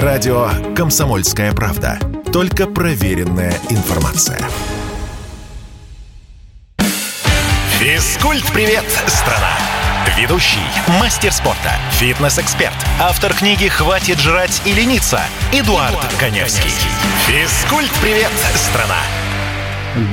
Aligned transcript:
Радио 0.00 0.48
«Комсомольская 0.74 1.52
правда». 1.52 1.98
Только 2.32 2.66
проверенная 2.66 3.52
информация. 3.68 4.40
Физкульт-привет, 7.78 8.84
страна! 9.06 9.52
Ведущий, 10.16 10.64
мастер 10.98 11.30
спорта, 11.30 11.72
фитнес-эксперт, 11.90 12.72
автор 13.00 13.34
книги 13.34 13.68
«Хватит 13.68 14.18
жрать 14.18 14.62
и 14.64 14.72
лениться» 14.72 15.20
Эдуард, 15.52 15.90
Эдуард 15.90 16.14
Коневский. 16.18 16.72
Физкульт-привет, 17.26 18.32
страна! 18.54 18.96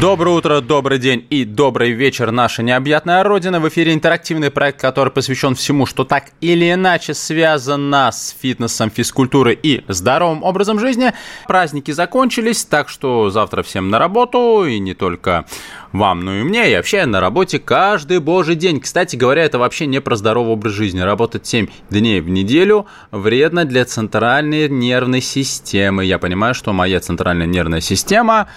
Доброе 0.02 0.36
утро, 0.36 0.60
добрый 0.60 1.00
день 1.00 1.26
и 1.30 1.46
добрый 1.46 1.92
вечер, 1.92 2.32
наша 2.32 2.64
необъятная 2.64 3.24
Родина. 3.24 3.62
В 3.62 3.70
эфире 3.70 3.94
интерактивный 3.94 4.52
проект, 4.52 4.82
который 4.82 5.10
посвящен 5.10 5.56
всему, 5.56 5.86
что 5.86 6.04
так 6.04 6.32
или 6.42 6.74
иначе 6.74 7.14
связано 7.14 8.12
с 8.12 8.36
фитнесом, 8.38 8.92
физкультурой 8.92 9.58
и 9.64 9.86
здоровым 9.88 10.44
образом 10.44 10.82
жизни. 10.82 11.14
Праздники 11.48 11.92
закончились, 11.92 12.66
так 12.66 12.90
что 12.90 13.30
завтра 13.30 13.64
всем 13.64 13.90
на 13.90 14.00
работу, 14.00 14.66
и 14.66 14.80
не 14.80 14.94
только 14.94 15.46
вам, 15.94 16.26
но 16.26 16.36
и 16.36 16.44
мне, 16.44 16.70
и 16.70 16.76
вообще 16.76 17.06
на 17.06 17.22
работе 17.22 17.58
каждый 17.58 18.20
божий 18.20 18.56
день. 18.56 18.82
Кстати 18.82 19.16
говоря, 19.16 19.46
это 19.46 19.60
вообще 19.60 19.86
не 19.86 20.02
про 20.02 20.18
здоровый 20.18 20.52
образ 20.52 20.74
жизни. 20.74 21.00
Работать 21.00 21.48
7 21.48 21.68
дней 21.90 22.20
в 22.20 22.28
неделю 22.28 22.86
вредно 23.12 23.64
для 23.64 23.86
центральной 23.86 24.68
нервной 24.68 25.22
системы. 25.22 26.04
Я 26.04 26.20
понимаю, 26.20 26.54
что 26.54 26.74
моя 26.74 27.00
центральная 27.00 27.48
нервная 27.48 27.80
система 27.80 28.50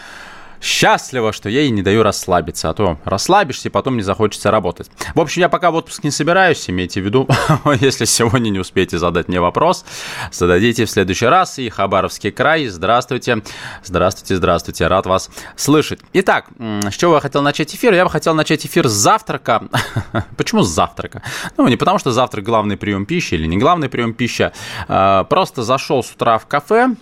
счастлива, 0.63 1.33
что 1.33 1.49
я 1.49 1.63
ей 1.63 1.71
не 1.71 1.83
даю 1.83 2.03
расслабиться, 2.03 2.71
а 2.71 2.75
то 2.75 2.99
расслабишься 3.05 3.69
и 3.69 3.71
потом 3.71 3.97
не 3.97 4.03
захочется 4.03 4.51
работать. 4.51 4.91
В 5.15 5.21
общем, 5.21 5.41
я 5.41 5.49
пока 5.49 5.71
в 5.71 5.75
отпуск 5.75 6.05
не 6.05 6.11
собираюсь, 6.11 6.71
имейте 6.71 7.01
в 7.01 7.05
виду, 7.05 7.29
если 7.81 8.05
сегодня 8.05 8.49
не 8.51 8.61
успеете 8.61 8.99
задать 8.99 9.29
мне 9.29 9.41
вопрос, 9.41 9.85
зададите 10.31 10.85
в 10.85 10.91
следующий 10.91 11.27
раз. 11.27 11.59
И 11.59 11.69
Хабаровский 11.69 12.31
край, 12.31 12.69
здравствуйте, 12.69 13.43
здравствуйте, 13.85 14.37
здравствуйте, 14.37 14.87
рад 14.87 15.07
вас 15.07 15.31
слышать. 15.57 16.01
Итак, 16.13 16.47
с 16.59 16.95
чего 16.95 17.17
я 17.17 17.21
хотел 17.21 17.43
начать 17.43 17.75
эфир? 17.75 17.93
Я 17.93 18.05
бы 18.05 18.11
хотел 18.11 18.35
начать 18.35 18.65
эфир 18.65 18.89
с 18.89 18.93
завтрака. 18.93 19.65
Почему 20.37 20.63
с 20.63 20.69
завтрака? 20.69 21.23
Ну, 21.57 21.67
не 21.67 21.77
потому 21.77 21.99
что 21.99 22.13
завтрак 22.13 22.45
главный 22.45 22.77
прием 22.77 23.05
пищи 23.05 23.35
или 23.35 23.47
не 23.47 23.59
главный 23.59 23.89
прием 23.89 24.15
пищи, 24.15 24.53
а, 24.87 25.25
просто 25.25 25.65
зашел 25.65 26.05
с 26.05 26.13
утра 26.13 26.39
в 26.39 26.47
кафе, 26.47 26.95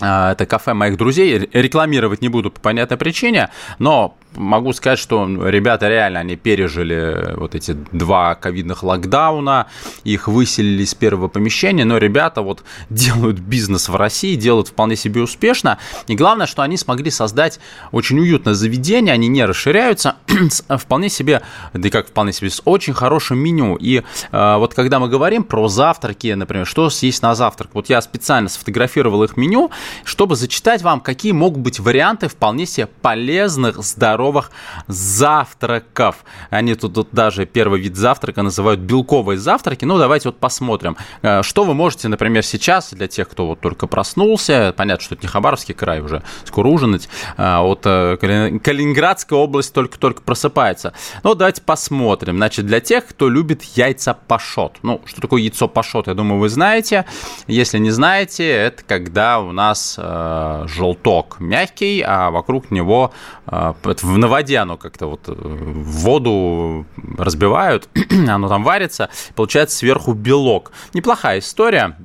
это 0.00 0.46
кафе 0.46 0.74
моих 0.74 0.96
друзей. 0.96 1.48
Рекламировать 1.52 2.22
не 2.22 2.28
буду 2.28 2.50
по 2.50 2.60
понятной 2.60 2.96
причине, 2.96 3.50
но 3.78 4.16
могу 4.36 4.72
сказать, 4.72 4.98
что 4.98 5.26
ребята 5.48 5.88
реально, 5.88 6.20
они 6.20 6.36
пережили 6.36 7.34
вот 7.36 7.54
эти 7.54 7.72
два 7.92 8.34
ковидных 8.34 8.82
локдауна, 8.82 9.66
их 10.04 10.28
выселили 10.28 10.82
из 10.82 10.94
первого 10.94 11.28
помещения, 11.28 11.84
но 11.84 11.98
ребята 11.98 12.42
вот 12.42 12.62
делают 12.90 13.38
бизнес 13.38 13.88
в 13.88 13.96
России, 13.96 14.36
делают 14.36 14.68
вполне 14.68 14.96
себе 14.96 15.22
успешно, 15.22 15.78
и 16.06 16.14
главное, 16.14 16.46
что 16.46 16.62
они 16.62 16.76
смогли 16.76 17.10
создать 17.10 17.60
очень 17.92 18.18
уютное 18.18 18.54
заведение, 18.54 19.14
они 19.14 19.28
не 19.28 19.44
расширяются, 19.44 20.16
вполне 20.68 21.08
себе, 21.08 21.42
да 21.72 21.88
и 21.88 21.90
как 21.90 22.08
вполне 22.08 22.32
себе, 22.32 22.50
с 22.50 22.62
очень 22.64 22.94
хорошим 22.94 23.38
меню, 23.38 23.76
и 23.76 24.02
э, 24.32 24.56
вот 24.56 24.74
когда 24.74 24.98
мы 25.00 25.08
говорим 25.08 25.44
про 25.44 25.68
завтраки, 25.68 26.32
например, 26.32 26.66
что 26.66 26.90
съесть 26.90 27.22
на 27.22 27.34
завтрак, 27.34 27.70
вот 27.74 27.88
я 27.88 28.00
специально 28.00 28.48
сфотографировал 28.48 29.24
их 29.24 29.36
меню, 29.36 29.70
чтобы 30.04 30.36
зачитать 30.36 30.82
вам, 30.82 31.00
какие 31.00 31.32
могут 31.32 31.60
быть 31.60 31.80
варианты 31.80 32.28
вполне 32.28 32.66
себе 32.66 32.86
полезных, 32.86 33.82
здоровых 33.82 34.19
здоровых 34.20 34.50
завтраков. 34.86 36.24
Они 36.50 36.74
тут, 36.74 36.94
тут 36.94 37.08
даже 37.12 37.46
первый 37.46 37.80
вид 37.80 37.96
завтрака 37.96 38.42
называют 38.42 38.80
белковые 38.80 39.38
завтраки. 39.38 39.86
Ну, 39.86 39.98
давайте 39.98 40.28
вот 40.28 40.38
посмотрим, 40.38 40.96
э, 41.22 41.42
что 41.42 41.64
вы 41.64 41.74
можете, 41.74 42.08
например, 42.08 42.42
сейчас, 42.42 42.92
для 42.92 43.08
тех, 43.08 43.28
кто 43.28 43.46
вот 43.46 43.60
только 43.60 43.86
проснулся, 43.86 44.74
понятно, 44.76 45.02
что 45.02 45.14
это 45.14 45.24
не 45.24 45.28
Хабаровский 45.28 45.74
край 45.74 46.00
уже, 46.00 46.22
скоро 46.44 46.68
ужинать, 46.68 47.08
а 47.36 47.62
вот 47.62 47.80
э, 47.84 48.18
Калининградская 48.62 49.38
область 49.38 49.72
только-только 49.72 50.22
просыпается. 50.22 50.92
Ну, 51.22 51.34
давайте 51.34 51.62
посмотрим. 51.62 52.36
Значит, 52.36 52.66
для 52.66 52.80
тех, 52.80 53.06
кто 53.06 53.28
любит 53.28 53.62
яйца 53.62 54.14
пашот. 54.14 54.78
Ну, 54.82 55.00
что 55.06 55.20
такое 55.20 55.40
яйцо 55.40 55.66
пашот, 55.66 56.08
я 56.08 56.14
думаю, 56.14 56.40
вы 56.40 56.48
знаете. 56.48 57.06
Если 57.46 57.78
не 57.78 57.90
знаете, 57.90 58.48
это 58.48 58.82
когда 58.86 59.40
у 59.40 59.52
нас 59.52 59.96
э, 59.98 60.64
желток 60.66 61.36
мягкий, 61.40 62.04
а 62.06 62.30
вокруг 62.30 62.70
него 62.70 63.12
э, 63.46 63.72
на 64.16 64.28
воде 64.28 64.58
оно 64.58 64.76
как-то 64.76 65.06
вот 65.06 65.28
э, 65.28 65.32
воду 65.34 66.86
разбивают, 67.18 67.88
оно 68.28 68.48
там 68.48 68.64
варится, 68.64 69.10
получается 69.34 69.76
сверху 69.76 70.12
белок. 70.12 70.72
Неплохая 70.94 71.38
история. 71.38 71.96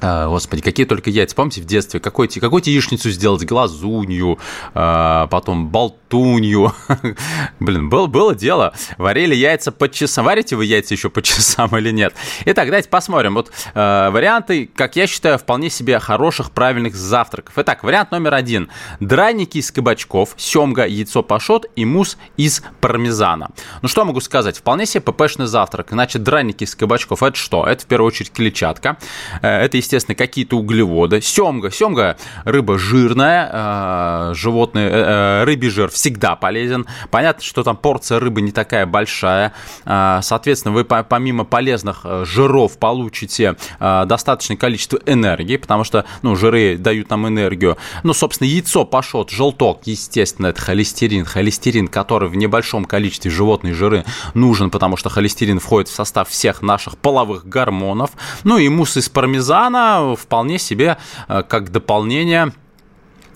А, 0.00 0.28
господи, 0.28 0.62
какие 0.62 0.84
только 0.86 1.10
яйца. 1.10 1.34
Помните 1.34 1.62
в 1.62 1.64
детстве, 1.64 2.00
какой, 2.00 2.28
какой 2.28 2.62
яичницу 2.64 3.10
сделать? 3.10 3.44
Глазунью, 3.44 4.38
а, 4.74 5.26
потом 5.28 5.68
болтунью. 5.68 6.72
Блин, 7.60 7.88
было, 7.88 8.06
было 8.06 8.34
дело. 8.34 8.74
Варили 8.98 9.34
яйца 9.34 9.72
по 9.72 9.88
часам. 9.88 10.26
Варите 10.26 10.56
вы 10.56 10.66
яйца 10.66 10.94
еще 10.94 11.08
по 11.08 11.22
часам 11.26 11.76
или 11.76 11.90
нет? 11.90 12.14
Итак, 12.44 12.66
давайте 12.66 12.88
посмотрим. 12.88 13.34
Вот 13.34 13.50
э, 13.74 14.10
варианты, 14.10 14.68
как 14.74 14.96
я 14.96 15.06
считаю, 15.06 15.38
вполне 15.38 15.70
себе 15.70 15.98
хороших, 15.98 16.50
правильных 16.50 16.94
завтраков. 16.94 17.54
Итак, 17.56 17.82
вариант 17.82 18.10
номер 18.10 18.34
один. 18.34 18.70
Драники 19.00 19.58
из 19.58 19.70
кабачков, 19.70 20.34
семга, 20.36 20.86
яйцо 20.86 21.22
пашот 21.22 21.66
и 21.74 21.84
мусс 21.84 22.18
из 22.36 22.62
пармезана. 22.80 23.50
Ну, 23.82 23.88
что 23.88 24.04
могу 24.04 24.20
сказать? 24.20 24.58
Вполне 24.58 24.86
себе 24.86 25.00
ППшный 25.00 25.46
завтрак. 25.46 25.88
Значит, 25.90 26.22
драники 26.22 26.64
из 26.64 26.74
кабачков– 26.74 27.22
это 27.22 27.36
что? 27.36 27.66
Это, 27.66 27.82
в 27.82 27.86
первую 27.86 28.08
очередь, 28.08 28.32
клетчатка. 28.32 28.98
Это, 29.42 29.78
естественно, 29.86 30.16
какие-то 30.16 30.56
углеводы. 30.56 31.20
Семга. 31.20 31.70
Семга– 31.70 32.16
рыба 32.44 32.78
жирная, 32.78 33.50
э, 33.52 34.34
животные, 34.34 34.88
э, 34.88 34.92
э, 34.92 35.44
рыбий 35.44 35.70
жир 35.70 35.90
всегда 35.90 36.34
полезен. 36.34 36.86
Понятно, 37.10 37.42
что 37.42 37.62
там 37.62 37.76
порция 37.76 38.18
рыбы 38.18 38.40
не 38.42 38.50
такая 38.50 38.86
большая. 38.86 39.52
Соответственно, 39.84 40.74
вы 40.74 40.84
помимо 40.84 41.44
полезных 41.44 42.04
жиров 42.24 42.78
получите 42.78 43.56
достаточное 43.78 44.56
количество 44.56 44.98
энергии, 45.06 45.56
потому 45.56 45.84
что 45.84 46.04
ну, 46.22 46.34
жиры 46.36 46.76
дают 46.76 47.10
нам 47.10 47.28
энергию. 47.28 47.76
Ну, 48.02 48.12
собственно, 48.12 48.48
яйцо, 48.48 48.84
пашот, 48.84 49.30
желток, 49.30 49.82
естественно, 49.84 50.48
это 50.48 50.60
холестерин. 50.60 51.24
Холестерин, 51.24 51.88
который 51.88 52.28
в 52.28 52.36
небольшом 52.36 52.84
количестве 52.84 53.30
животные 53.30 53.74
жиры 53.74 54.04
нужен, 54.34 54.70
потому 54.70 54.96
что 54.96 55.10
холестерин 55.10 55.60
входит 55.60 55.88
в 55.88 55.94
состав 55.94 56.28
всех 56.28 56.62
наших 56.62 56.98
половых 56.98 57.46
гормонов. 57.46 58.10
Ну 58.44 58.58
и 58.58 58.68
мусс 58.68 58.96
из 58.96 59.08
пармезана, 59.08 59.75
она 59.76 60.14
вполне 60.16 60.58
себе 60.58 60.96
э, 61.28 61.42
как 61.42 61.70
дополнение 61.70 62.52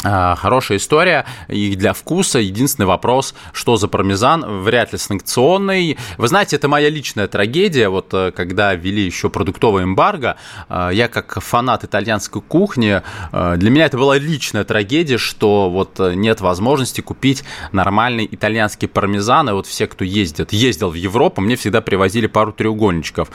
хорошая 0.03 0.79
история 0.79 1.27
и 1.49 1.77
для 1.77 1.93
вкуса. 1.93 2.39
Единственный 2.39 2.87
вопрос, 2.87 3.35
что 3.53 3.77
за 3.77 3.89
пармезан, 3.89 4.63
вряд 4.63 4.93
ли 4.93 4.99
санкционный. 4.99 5.99
Вы 6.17 6.29
знаете, 6.29 6.57
это 6.57 6.69
моя 6.69 6.89
личная 6.89 7.27
трагедия. 7.29 7.89
Вот 7.89 8.13
э, 8.13 8.33
когда 8.33 8.75
ввели 8.75 9.05
еще 9.05 9.29
продуктовое 9.29 9.85
эмбарго, 9.85 10.37
э, 10.69 10.91
я 10.93 11.09
как 11.09 11.41
фанат 11.43 11.85
итальянской 11.85 12.41
кухни, 12.41 13.03
э, 13.33 13.57
для 13.57 13.71
меня 13.71 13.87
это 13.87 13.99
была 13.99 14.17
личная 14.17 14.65
трагедия, 14.65 15.19
что 15.19 15.69
вот 15.69 15.99
нет 15.99 16.41
возможности 16.41 17.01
купить 17.01 17.45
нормальный 17.73 18.29
итальянский 18.31 18.89
пармезан. 18.89 19.51
И 19.51 19.53
вот 19.53 19.67
все, 19.67 19.87
кто 19.87 20.05
ездит, 20.05 20.53
ездил 20.53 20.91
в 20.91 20.95
Европу, 20.95 21.41
мне 21.41 21.57
всегда 21.57 21.81
привозили 21.81 22.27
пару 22.27 22.53
треугольничков. 22.53 23.29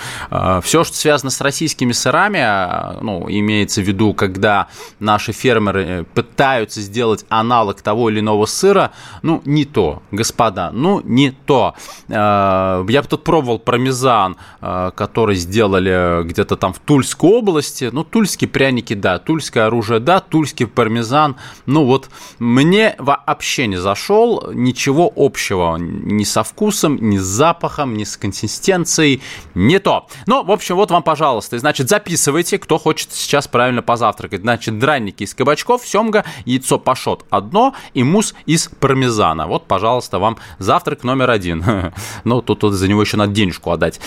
Все, 0.63 0.83
что 0.83 0.95
связано 0.95 1.29
с 1.29 1.41
российскими 1.41 1.91
сырами, 1.91 3.01
ну, 3.03 3.25
имеется 3.29 3.81
в 3.81 3.83
виду, 3.83 4.13
когда 4.13 4.67
наши 4.99 5.31
фермеры 5.31 6.05
пытаются 6.13 6.54
пытаются 6.55 6.79
сделать 6.79 7.25
аналог 7.27 7.81
того 7.81 8.09
или 8.09 8.21
иного 8.21 8.45
сыра, 8.45 8.91
ну, 9.23 9.41
не 9.43 9.65
то, 9.65 10.01
господа, 10.11 10.71
ну, 10.71 11.01
не 11.03 11.31
то. 11.31 11.75
Э, 12.07 12.85
я 12.87 13.01
бы 13.01 13.07
тут 13.09 13.25
пробовал 13.25 13.59
пармезан, 13.59 14.37
э, 14.61 14.91
который 14.95 15.35
сделали 15.35 16.23
где-то 16.23 16.55
там 16.55 16.71
в 16.71 16.79
Тульской 16.79 17.29
области. 17.29 17.89
Ну, 17.91 18.05
тульские 18.05 18.47
пряники, 18.47 18.93
да, 18.93 19.19
тульское 19.19 19.65
оружие, 19.65 19.99
да, 19.99 20.21
тульский 20.21 20.65
пармезан. 20.65 21.35
Ну, 21.65 21.83
вот 21.85 22.09
мне 22.39 22.95
вообще 22.99 23.67
не 23.67 23.77
зашел, 23.77 24.51
ничего 24.53 25.11
общего 25.13 25.75
ни 25.77 26.23
со 26.23 26.43
вкусом, 26.43 26.97
ни 27.01 27.17
с 27.17 27.23
запахом, 27.23 27.97
ни 27.97 28.05
с 28.05 28.15
консистенцией, 28.15 29.21
не 29.55 29.79
то. 29.79 30.07
Ну, 30.25 30.41
в 30.43 30.51
общем, 30.51 30.75
вот 30.77 30.91
вам, 30.91 31.03
пожалуйста, 31.03 31.59
значит, 31.59 31.89
записывайте, 31.89 32.57
кто 32.59 32.77
хочет 32.77 33.11
сейчас 33.11 33.49
правильно 33.49 33.81
позавтракать. 33.81 34.41
Значит, 34.41 34.79
драники 34.79 35.23
из 35.23 35.33
кабачков, 35.33 35.85
семга 35.85 36.23
яйцо 36.45 36.79
пашот 36.79 37.25
одно 37.29 37.73
и 37.93 38.03
мусс 38.03 38.33
из 38.45 38.67
пармезана. 38.67 39.47
Вот, 39.47 39.67
пожалуйста, 39.67 40.19
вам 40.19 40.37
завтрак 40.59 41.03
номер 41.03 41.29
один. 41.29 41.63
Ну, 42.23 42.41
тут, 42.41 42.59
тут 42.59 42.73
за 42.73 42.87
него 42.87 43.01
еще 43.01 43.17
надо 43.17 43.33
денежку 43.33 43.71
отдать. 43.71 43.99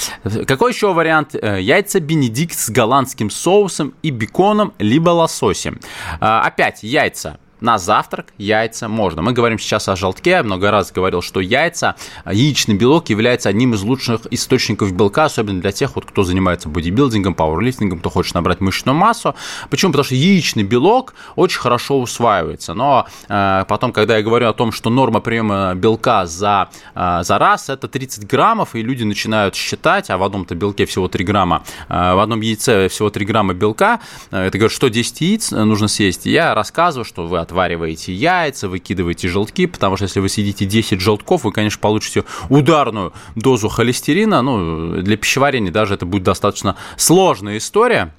Какой 0.46 0.72
еще 0.72 0.92
вариант? 0.92 1.34
Э, 1.34 1.60
яйца 1.60 2.00
бенедикт 2.00 2.58
с 2.58 2.70
голландским 2.70 3.30
соусом 3.30 3.94
и 4.02 4.10
беконом, 4.10 4.72
либо 4.78 5.10
лососем. 5.10 5.78
А, 6.20 6.42
опять 6.42 6.82
яйца 6.82 7.38
на 7.60 7.78
завтрак 7.78 8.32
яйца 8.38 8.88
можно. 8.88 9.22
Мы 9.22 9.32
говорим 9.32 9.58
сейчас 9.58 9.88
о 9.88 9.96
желтке. 9.96 10.30
Я 10.30 10.42
много 10.42 10.70
раз 10.70 10.92
говорил, 10.92 11.22
что 11.22 11.40
яйца, 11.40 11.96
яичный 12.24 12.74
белок 12.76 13.08
является 13.08 13.48
одним 13.48 13.74
из 13.74 13.82
лучших 13.82 14.22
источников 14.30 14.92
белка, 14.92 15.24
особенно 15.24 15.60
для 15.60 15.72
тех, 15.72 15.94
вот, 15.96 16.04
кто 16.04 16.24
занимается 16.24 16.68
бодибилдингом, 16.68 17.34
пауэрлифтингом, 17.34 18.00
кто 18.00 18.10
хочет 18.10 18.34
набрать 18.34 18.60
мышечную 18.60 18.96
массу. 18.96 19.34
Почему? 19.70 19.92
Потому 19.92 20.04
что 20.04 20.14
яичный 20.14 20.62
белок 20.62 21.14
очень 21.36 21.58
хорошо 21.58 22.00
усваивается. 22.00 22.74
Но 22.74 23.06
э, 23.28 23.64
потом, 23.68 23.92
когда 23.92 24.16
я 24.16 24.22
говорю 24.22 24.48
о 24.48 24.52
том, 24.52 24.72
что 24.72 24.90
норма 24.90 25.20
приема 25.20 25.74
белка 25.74 26.26
за, 26.26 26.68
э, 26.94 27.20
за 27.22 27.38
раз 27.38 27.68
это 27.68 27.88
30 27.88 28.26
граммов, 28.26 28.74
и 28.74 28.82
люди 28.82 29.04
начинают 29.04 29.54
считать, 29.54 30.10
а 30.10 30.18
в 30.18 30.22
одном-то 30.22 30.54
белке 30.54 30.86
всего 30.86 31.08
3 31.08 31.24
грамма, 31.24 31.62
э, 31.88 32.14
в 32.14 32.20
одном 32.20 32.40
яйце 32.40 32.88
всего 32.88 33.10
3 33.10 33.24
грамма 33.24 33.54
белка, 33.54 34.00
э, 34.30 34.46
это 34.46 34.58
говорят, 34.58 34.74
что 34.74 34.88
10 34.88 35.20
яиц 35.20 35.50
нужно 35.50 35.88
съесть. 35.88 36.26
И 36.26 36.30
я 36.30 36.54
рассказываю, 36.54 37.04
что 37.04 37.26
вы 37.26 37.38
отвариваете 37.48 38.12
яйца, 38.12 38.68
выкидываете 38.68 39.28
желтки, 39.28 39.66
потому 39.66 39.96
что 39.96 40.04
если 40.04 40.20
вы 40.20 40.28
съедите 40.28 40.66
10 40.66 41.00
желтков, 41.00 41.44
вы, 41.44 41.52
конечно, 41.52 41.80
получите 41.80 42.24
ударную 42.50 43.12
дозу 43.34 43.68
холестерина. 43.68 44.42
Ну, 44.42 45.00
для 45.02 45.16
пищеварения 45.16 45.72
даже 45.72 45.94
это 45.94 46.04
будет 46.04 46.24
достаточно 46.24 46.76
сложная 46.96 47.56
история. 47.56 48.12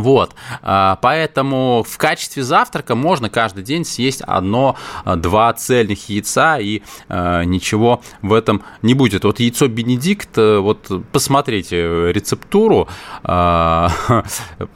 Вот, 0.00 0.34
а, 0.62 0.98
поэтому 1.02 1.84
в 1.88 1.98
качестве 1.98 2.42
завтрака 2.42 2.94
можно 2.94 3.28
каждый 3.30 3.62
день 3.62 3.84
съесть 3.84 4.22
одно-два 4.22 5.52
цельных 5.52 6.08
яйца, 6.08 6.58
и 6.58 6.82
а, 7.08 7.42
ничего 7.42 8.02
в 8.22 8.32
этом 8.32 8.62
не 8.82 8.94
будет. 8.94 9.24
Вот 9.24 9.40
яйцо 9.40 9.68
Бенедикт, 9.68 10.36
э, 10.38 10.58
вот 10.58 10.90
посмотрите 11.12 12.12
рецептуру, 12.12 12.88
а, 13.22 13.90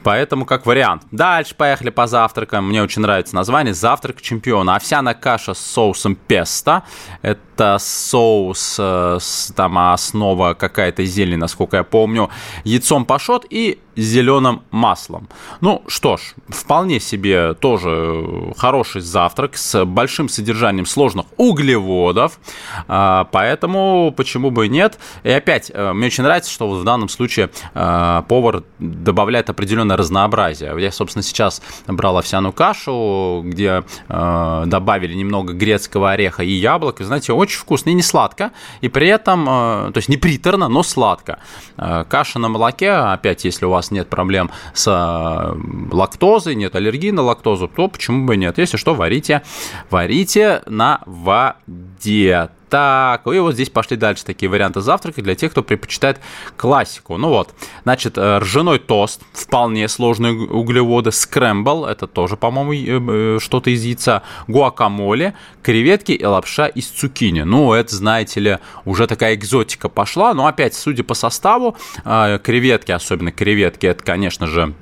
поэтому 0.03 0.45
как 0.45 0.65
вариант. 0.65 1.03
Дальше 1.11 1.55
поехали 1.55 1.89
по 1.89 2.07
завтракам. 2.07 2.67
Мне 2.67 2.81
очень 2.81 3.01
нравится 3.01 3.35
название 3.35 3.73
«Завтрак 3.73 4.21
чемпиона». 4.21 4.75
Овсяная 4.75 5.13
каша 5.13 5.53
с 5.53 5.59
соусом 5.59 6.15
песто. 6.15 6.83
Это 7.21 7.41
соус, 7.79 8.77
э, 8.79 9.19
там 9.55 9.77
основа 9.77 10.53
какая-то 10.53 11.03
зелень, 11.05 11.37
насколько 11.37 11.77
я 11.77 11.83
помню. 11.83 12.29
Яйцом 12.63 13.05
пашот 13.05 13.45
и 13.49 13.79
зеленым 13.95 14.61
маслом. 14.71 15.27
Ну 15.59 15.83
что 15.87 16.17
ж, 16.17 16.33
вполне 16.47 16.99
себе 16.99 17.53
тоже 17.53 18.53
хороший 18.57 19.01
завтрак 19.01 19.57
с 19.57 19.85
большим 19.85 20.29
содержанием 20.29 20.85
сложных 20.85 21.25
углеводов, 21.37 22.39
а, 22.87 23.25
поэтому 23.31 24.13
почему 24.15 24.51
бы 24.51 24.67
и 24.67 24.69
нет. 24.69 24.97
И 25.23 25.29
опять, 25.29 25.71
э, 25.73 25.93
мне 25.93 26.07
очень 26.07 26.23
нравится, 26.23 26.51
что 26.51 26.69
в 26.69 26.83
данном 26.83 27.09
случае 27.09 27.49
э, 27.73 28.23
повар 28.27 28.63
добавляет 28.79 29.49
определенное 29.49 29.97
разнообразие. 29.97 30.73
Я, 30.79 30.91
собственно, 30.91 31.23
сейчас 31.23 31.61
брал 31.87 32.17
овсяную 32.17 32.53
кашу, 32.53 33.41
где 33.45 33.83
э, 34.07 34.63
добавили 34.65 35.13
немного 35.13 35.53
грецкого 35.53 36.11
ореха 36.11 36.43
и 36.43 36.51
яблок. 36.51 37.01
И, 37.01 37.03
знаете, 37.03 37.33
очень 37.33 37.50
вкусно 37.55 37.89
и 37.89 37.93
не 37.93 38.03
сладко, 38.03 38.51
и 38.79 38.87
при 38.87 39.07
этом, 39.07 39.45
то 39.45 39.93
есть 39.95 40.09
не 40.09 40.17
приторно, 40.17 40.69
но 40.69 40.83
сладко. 40.83 41.39
Каша 41.75 42.39
на 42.39 42.49
молоке, 42.49 42.91
опять, 42.91 43.43
если 43.45 43.65
у 43.65 43.69
вас 43.69 43.81
вас 43.81 43.89
нет 43.89 44.09
проблем 44.09 44.51
с 44.75 44.87
э, 44.87 45.91
лактозой, 45.91 46.53
нет 46.53 46.75
аллергии 46.75 47.09
на 47.09 47.23
лактозу, 47.23 47.67
то 47.67 47.87
почему 47.87 48.27
бы 48.27 48.37
нет? 48.37 48.59
Если 48.59 48.77
что, 48.77 48.93
варите, 48.93 49.41
варите 49.89 50.61
на 50.67 51.01
воде. 51.07 52.49
Так, 52.71 53.27
и 53.27 53.37
вот 53.39 53.55
здесь 53.55 53.69
пошли 53.69 53.97
дальше 53.97 54.23
такие 54.23 54.47
варианты 54.49 54.79
завтрака 54.79 55.21
для 55.21 55.35
тех, 55.35 55.51
кто 55.51 55.61
предпочитает 55.61 56.21
классику. 56.55 57.17
Ну 57.17 57.27
вот, 57.27 57.53
значит, 57.83 58.17
э, 58.17 58.37
ржаной 58.37 58.79
тост, 58.79 59.23
вполне 59.33 59.89
сложные 59.89 60.31
углеводы, 60.47 61.11
скрэмбл, 61.11 61.83
это 61.83 62.07
тоже, 62.07 62.37
по-моему, 62.37 62.71
э, 63.11 63.39
что-то 63.41 63.71
из 63.71 63.83
яйца, 63.83 64.23
гуакамоле, 64.47 65.33
креветки 65.61 66.13
и 66.13 66.23
лапша 66.23 66.67
из 66.67 66.87
цукини. 66.87 67.41
Ну, 67.41 67.73
это, 67.73 67.93
знаете 67.93 68.39
ли, 68.39 68.59
уже 68.85 69.05
такая 69.05 69.35
экзотика 69.35 69.89
пошла, 69.89 70.33
но 70.33 70.47
опять, 70.47 70.73
судя 70.73 71.03
по 71.03 71.13
составу, 71.13 71.75
э, 72.05 72.39
креветки, 72.41 72.93
особенно 72.93 73.33
креветки, 73.33 73.85
это, 73.85 74.01
конечно 74.01 74.47
же, 74.47 74.73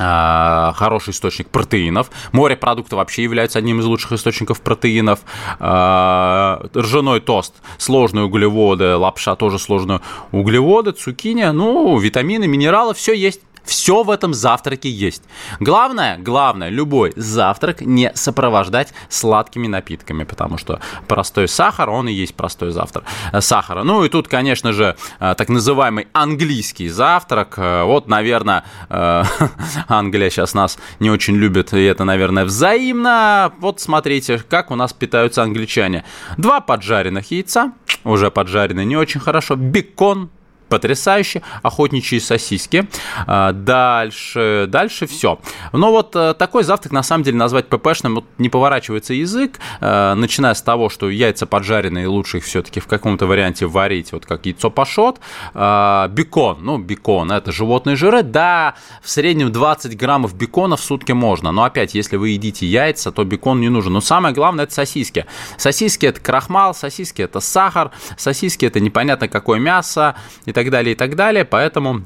хороший 0.00 1.10
источник 1.10 1.48
протеинов. 1.48 2.10
Морепродукты 2.32 2.96
вообще 2.96 3.22
являются 3.22 3.58
одним 3.58 3.80
из 3.80 3.84
лучших 3.84 4.12
источников 4.12 4.60
протеинов. 4.62 5.20
А, 5.58 6.66
ржаной 6.74 7.20
тост, 7.20 7.54
сложные 7.78 8.24
углеводы, 8.24 8.96
лапша 8.96 9.36
тоже 9.36 9.58
сложные 9.58 10.00
углеводы, 10.32 10.92
цукини, 10.92 11.44
ну, 11.44 11.98
витамины, 11.98 12.46
минералы, 12.46 12.94
все 12.94 13.12
есть. 13.12 13.42
Все 13.70 14.02
в 14.02 14.10
этом 14.10 14.34
завтраке 14.34 14.90
есть. 14.90 15.22
Главное, 15.60 16.18
главное, 16.18 16.70
любой 16.70 17.12
завтрак 17.14 17.82
не 17.82 18.10
сопровождать 18.16 18.92
сладкими 19.08 19.68
напитками, 19.68 20.24
потому 20.24 20.58
что 20.58 20.80
простой 21.06 21.46
сахар, 21.46 21.88
он 21.88 22.08
и 22.08 22.12
есть 22.12 22.34
простой 22.34 22.72
завтрак 22.72 23.04
э, 23.32 23.40
сахара. 23.40 23.84
Ну 23.84 24.04
и 24.04 24.08
тут, 24.08 24.26
конечно 24.26 24.72
же, 24.72 24.96
э, 25.20 25.34
так 25.38 25.48
называемый 25.48 26.08
английский 26.12 26.88
завтрак. 26.88 27.54
Э, 27.58 27.84
вот, 27.84 28.08
наверное, 28.08 28.64
Англия 29.88 30.30
сейчас 30.30 30.52
нас 30.52 30.76
не 30.98 31.08
очень 31.08 31.36
любит, 31.36 31.72
и 31.72 31.84
это, 31.84 32.02
наверное, 32.02 32.46
взаимно. 32.46 33.52
Вот 33.60 33.78
смотрите, 33.78 34.42
как 34.48 34.72
у 34.72 34.74
нас 34.74 34.92
питаются 34.92 35.44
англичане. 35.44 36.02
Два 36.38 36.60
поджаренных 36.60 37.30
яйца, 37.30 37.70
уже 38.02 38.32
поджарены 38.32 38.84
не 38.84 38.96
очень 38.96 39.20
хорошо, 39.20 39.54
бекон, 39.54 40.28
потрясающе. 40.70 41.42
Охотничьи 41.62 42.18
сосиски. 42.18 42.88
А, 43.26 43.52
дальше, 43.52 44.66
дальше 44.68 45.06
все. 45.06 45.38
Но 45.72 45.90
вот 45.90 46.16
э, 46.16 46.32
такой 46.34 46.62
завтрак, 46.62 46.92
на 46.92 47.02
самом 47.02 47.24
деле, 47.24 47.36
назвать 47.36 47.66
ППшным 47.68 48.14
вот 48.14 48.24
не 48.38 48.48
поворачивается 48.48 49.12
язык, 49.12 49.58
э, 49.80 50.14
начиная 50.14 50.54
с 50.54 50.62
того, 50.62 50.88
что 50.88 51.10
яйца 51.10 51.46
поджаренные, 51.46 52.06
лучше 52.06 52.38
их 52.38 52.44
все-таки 52.44 52.80
в 52.80 52.86
каком-то 52.86 53.26
варианте 53.26 53.66
варить, 53.66 54.12
вот 54.12 54.24
как 54.24 54.46
яйцо 54.46 54.70
пашот. 54.70 55.20
А, 55.52 56.08
бекон, 56.08 56.58
ну, 56.62 56.78
бекон, 56.78 57.32
это 57.32 57.52
животные 57.52 57.96
жиры, 57.96 58.22
да, 58.22 58.74
в 59.02 59.10
среднем 59.10 59.52
20 59.52 59.96
граммов 59.96 60.34
бекона 60.34 60.76
в 60.76 60.80
сутки 60.80 61.12
можно, 61.12 61.52
но 61.52 61.64
опять, 61.64 61.94
если 61.94 62.16
вы 62.16 62.30
едите 62.30 62.66
яйца, 62.66 63.10
то 63.10 63.24
бекон 63.24 63.60
не 63.60 63.68
нужен. 63.68 63.92
Но 63.92 64.00
самое 64.00 64.34
главное, 64.34 64.64
это 64.64 64.74
сосиски. 64.74 65.26
Сосиски– 65.56 66.06
это 66.06 66.20
крахмал, 66.20 66.74
сосиски– 66.74 67.22
это 67.22 67.40
сахар, 67.40 67.90
сосиски– 68.16 68.64
это 68.66 68.80
непонятно 68.80 69.28
какое 69.28 69.58
мясо 69.58 70.14
и 70.46 70.52
так 70.52 70.59
так 70.60 70.70
далее, 70.70 70.92
и 70.92 70.96
так 70.96 71.16
далее. 71.16 71.44
Поэтому 71.44 72.02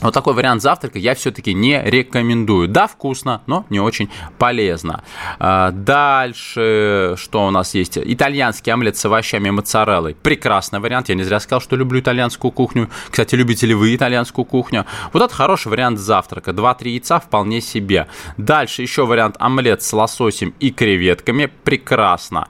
вот 0.00 0.14
такой 0.14 0.34
вариант 0.34 0.62
завтрака 0.62 0.98
я 0.98 1.14
все-таки 1.16 1.54
не 1.54 1.82
рекомендую. 1.82 2.68
Да, 2.68 2.86
вкусно, 2.86 3.42
но 3.46 3.66
не 3.68 3.80
очень 3.80 4.08
полезно. 4.38 5.02
А, 5.40 5.72
дальше, 5.72 7.14
что 7.16 7.46
у 7.46 7.50
нас 7.50 7.74
есть? 7.74 7.98
Итальянский 7.98 8.72
омлет 8.72 8.96
с 8.96 9.04
овощами 9.04 9.48
и 9.48 9.50
моцареллой. 9.50 10.14
Прекрасный 10.14 10.78
вариант. 10.78 11.08
Я 11.08 11.16
не 11.16 11.24
зря 11.24 11.40
сказал, 11.40 11.60
что 11.60 11.74
люблю 11.74 11.98
итальянскую 11.98 12.52
кухню. 12.52 12.88
Кстати, 13.10 13.34
любите 13.34 13.66
ли 13.66 13.74
вы 13.74 13.96
итальянскую 13.96 14.44
кухню? 14.44 14.86
Вот 15.12 15.20
это 15.20 15.34
хороший 15.34 15.68
вариант 15.68 15.98
завтрака. 15.98 16.52
2-3 16.52 16.88
яйца 16.90 17.18
вполне 17.18 17.60
себе. 17.60 18.06
Дальше 18.36 18.82
еще 18.82 19.04
вариант 19.04 19.34
омлет 19.40 19.82
с 19.82 19.92
лососем 19.92 20.54
и 20.60 20.70
креветками. 20.70 21.50
Прекрасно. 21.64 22.46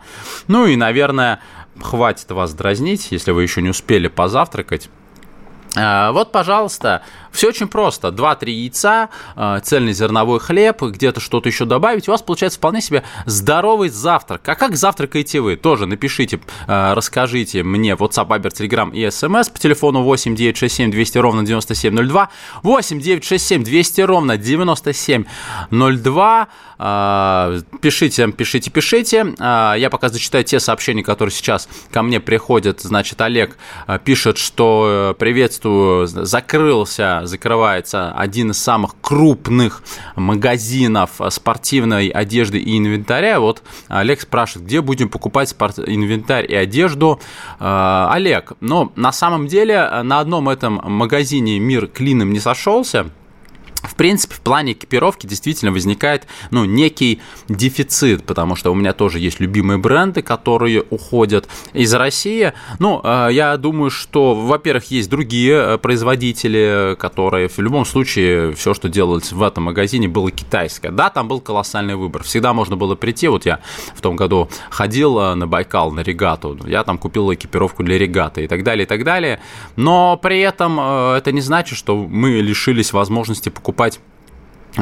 Ну 0.49 0.67
и, 0.67 0.77
наверное, 0.77 1.41
хватит 1.81 2.31
вас 2.31 2.53
дразнить, 2.53 3.11
если 3.11 3.31
вы 3.31 3.43
еще 3.43 3.63
не 3.63 3.71
успели 3.71 4.09
позавтракать. 4.09 4.91
А, 5.79 6.13
вот, 6.13 6.33
пожалуйста, 6.33 7.03
все 7.31 7.49
очень 7.49 7.69
просто. 7.69 8.09
2-3 8.09 8.51
яйца, 8.51 9.11
а, 9.37 9.61
цельный 9.61 9.93
зерновой 9.93 10.41
хлеб, 10.41 10.83
где-то 10.83 11.21
что-то 11.21 11.49
еще 11.49 11.67
добавить. 11.67 12.09
У 12.09 12.11
вас 12.11 12.23
получается 12.23 12.59
вполне 12.59 12.81
себе 12.81 13.05
здоровый 13.27 13.89
завтрак. 13.89 14.49
А 14.49 14.57
как 14.57 14.75
завтракаете 14.77 15.41
вы? 15.41 15.55
Тоже 15.57 15.87
напишите, 15.87 16.41
а, 16.67 16.97
расскажите 16.97 17.63
мне 17.63 17.93
WhatsApp, 17.93 18.27
Viber, 18.29 18.51
Telegram 18.51 18.93
и 18.93 19.05
SMS 19.05 19.53
по 19.53 19.59
телефону 19.59 20.03
8 20.03 20.35
967 20.35 20.91
200 20.91 21.19
ровно 21.19 21.45
9702. 21.45 22.31
8 22.63 23.01
967 23.01 23.63
200 23.63 24.01
ровно 24.01 24.37
9702. 24.37 26.49
Пишите, 27.81 28.29
пишите, 28.29 28.71
пишите. 28.71 29.35
Я 29.39 29.89
пока 29.91 30.09
зачитаю 30.09 30.45
те 30.45 30.61
сообщения, 30.61 31.03
которые 31.03 31.33
сейчас 31.33 31.69
ко 31.91 32.03
мне 32.03 32.21
приходят. 32.21 32.81
Значит, 32.81 33.21
Олег 33.21 33.59
пишет, 34.05 34.39
что 34.39 35.11
э, 35.11 35.15
приветствую, 35.69 36.07
закрылся 36.07 37.21
закрывается 37.25 38.13
один 38.13 38.51
из 38.51 38.59
самых 38.59 38.95
крупных 39.01 39.83
магазинов 40.17 41.21
спортивной 41.31 42.09
одежды 42.09 42.59
и 42.59 42.79
инвентаря. 42.79 43.41
Вот 43.41 43.63
Олег 43.89 44.21
спрашивает, 44.21 44.67
где 44.67 44.81
будем 44.81 45.09
покупать 45.09 45.49
спорт... 45.49 45.79
инвентарь 45.79 46.51
и 46.51 46.55
одежду. 46.55 47.21
Э, 47.61 48.09
Олег, 48.11 48.53
но 48.61 48.93
на 48.97 49.13
самом 49.13 49.47
деле 49.47 50.03
на 50.03 50.21
одном 50.21 50.49
этом 50.49 50.81
магазине 50.85 51.59
мир 51.59 51.87
клином 51.87 52.33
не 52.33 52.41
сошелся 52.41 53.11
принципе, 53.95 54.35
в 54.35 54.41
плане 54.41 54.73
экипировки 54.73 55.27
действительно 55.27 55.73
возникает, 55.73 56.27
ну, 56.51 56.65
некий 56.65 57.21
дефицит, 57.49 58.25
потому 58.25 58.57
что 58.57 58.71
у 58.71 58.75
меня 58.75 58.93
тоже 58.93 59.19
есть 59.19 59.41
любимые 59.41 59.79
бренды, 59.79 60.23
которые 60.23 60.85
уходят 60.91 61.49
из 61.73 61.93
России. 61.95 62.53
Ну, 62.79 63.01
э, 63.03 63.29
я 63.33 63.57
думаю, 63.57 63.91
что, 63.91 64.35
во-первых, 64.35 64.91
есть 64.91 65.09
другие 65.09 65.55
э, 65.55 65.79
производители, 65.79 66.97
которые 66.99 67.49
в 67.49 67.59
любом 67.59 67.85
случае 67.85 68.53
все, 68.55 68.75
что 68.75 68.89
делалось 68.89 69.33
в 69.33 69.43
этом 69.43 69.65
магазине, 69.65 70.09
было 70.09 70.31
китайское. 70.31 70.91
Да, 70.91 71.11
там 71.11 71.29
был 71.29 71.41
колоссальный 71.41 71.97
выбор. 71.97 72.23
Всегда 72.23 72.53
можно 72.53 72.77
было 72.77 72.95
прийти. 72.95 73.29
Вот 73.29 73.47
я 73.47 73.61
в 73.95 74.01
том 74.01 74.17
году 74.17 74.49
ходил 74.71 75.19
э, 75.19 75.35
на 75.35 75.47
Байкал, 75.47 75.93
на 75.93 76.01
регату. 76.01 76.59
Я 76.67 76.85
там 76.85 76.99
купил 76.99 77.33
экипировку 77.33 77.83
для 77.83 77.99
регаты 77.99 78.45
и 78.45 78.49
так 78.49 78.63
далее, 78.63 78.85
и 78.85 78.89
так 78.89 79.05
далее. 79.05 79.41
Но 79.77 80.17
при 80.17 80.41
этом 80.41 80.79
это 80.79 81.33
не 81.33 81.41
значит, 81.41 81.79
что 81.79 81.97
мы 81.97 82.41
лишились 82.41 82.93
возможности 82.93 83.49
покупать 83.49 83.78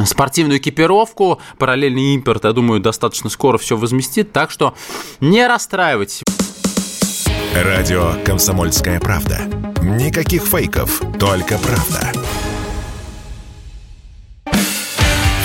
спортивную 0.05 0.59
экипировку, 0.59 1.41
параллельный 1.59 2.15
импорт, 2.15 2.45
я 2.45 2.53
думаю, 2.53 2.81
достаточно 2.81 3.31
скоро 3.31 3.59
все 3.59 3.77
возместит, 3.77 4.33
так 4.33 4.51
что 4.51 4.75
не 5.21 5.47
расстраивайтесь. 5.47 6.23
Радио 7.55 8.15
«Комсомольская 8.25 9.01
правда». 9.01 9.41
Никаких 9.81 10.43
фейков, 10.43 11.01
только 11.19 11.59
правда. 11.59 12.13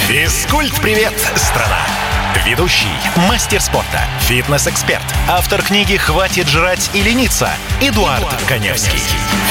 Физкульт-привет, 0.08 1.14
страна! 1.36 1.80
Ведущий, 2.46 2.88
мастер 3.30 3.62
спорта, 3.62 4.02
фитнес-эксперт, 4.22 5.04
автор 5.30 5.62
книги 5.62 5.96
«Хватит 5.96 6.48
жрать 6.48 6.90
и 6.94 7.02
лениться» 7.02 7.50
Эдуард, 7.80 8.20
Эдуард 8.20 8.44
Коневский. 8.48 9.00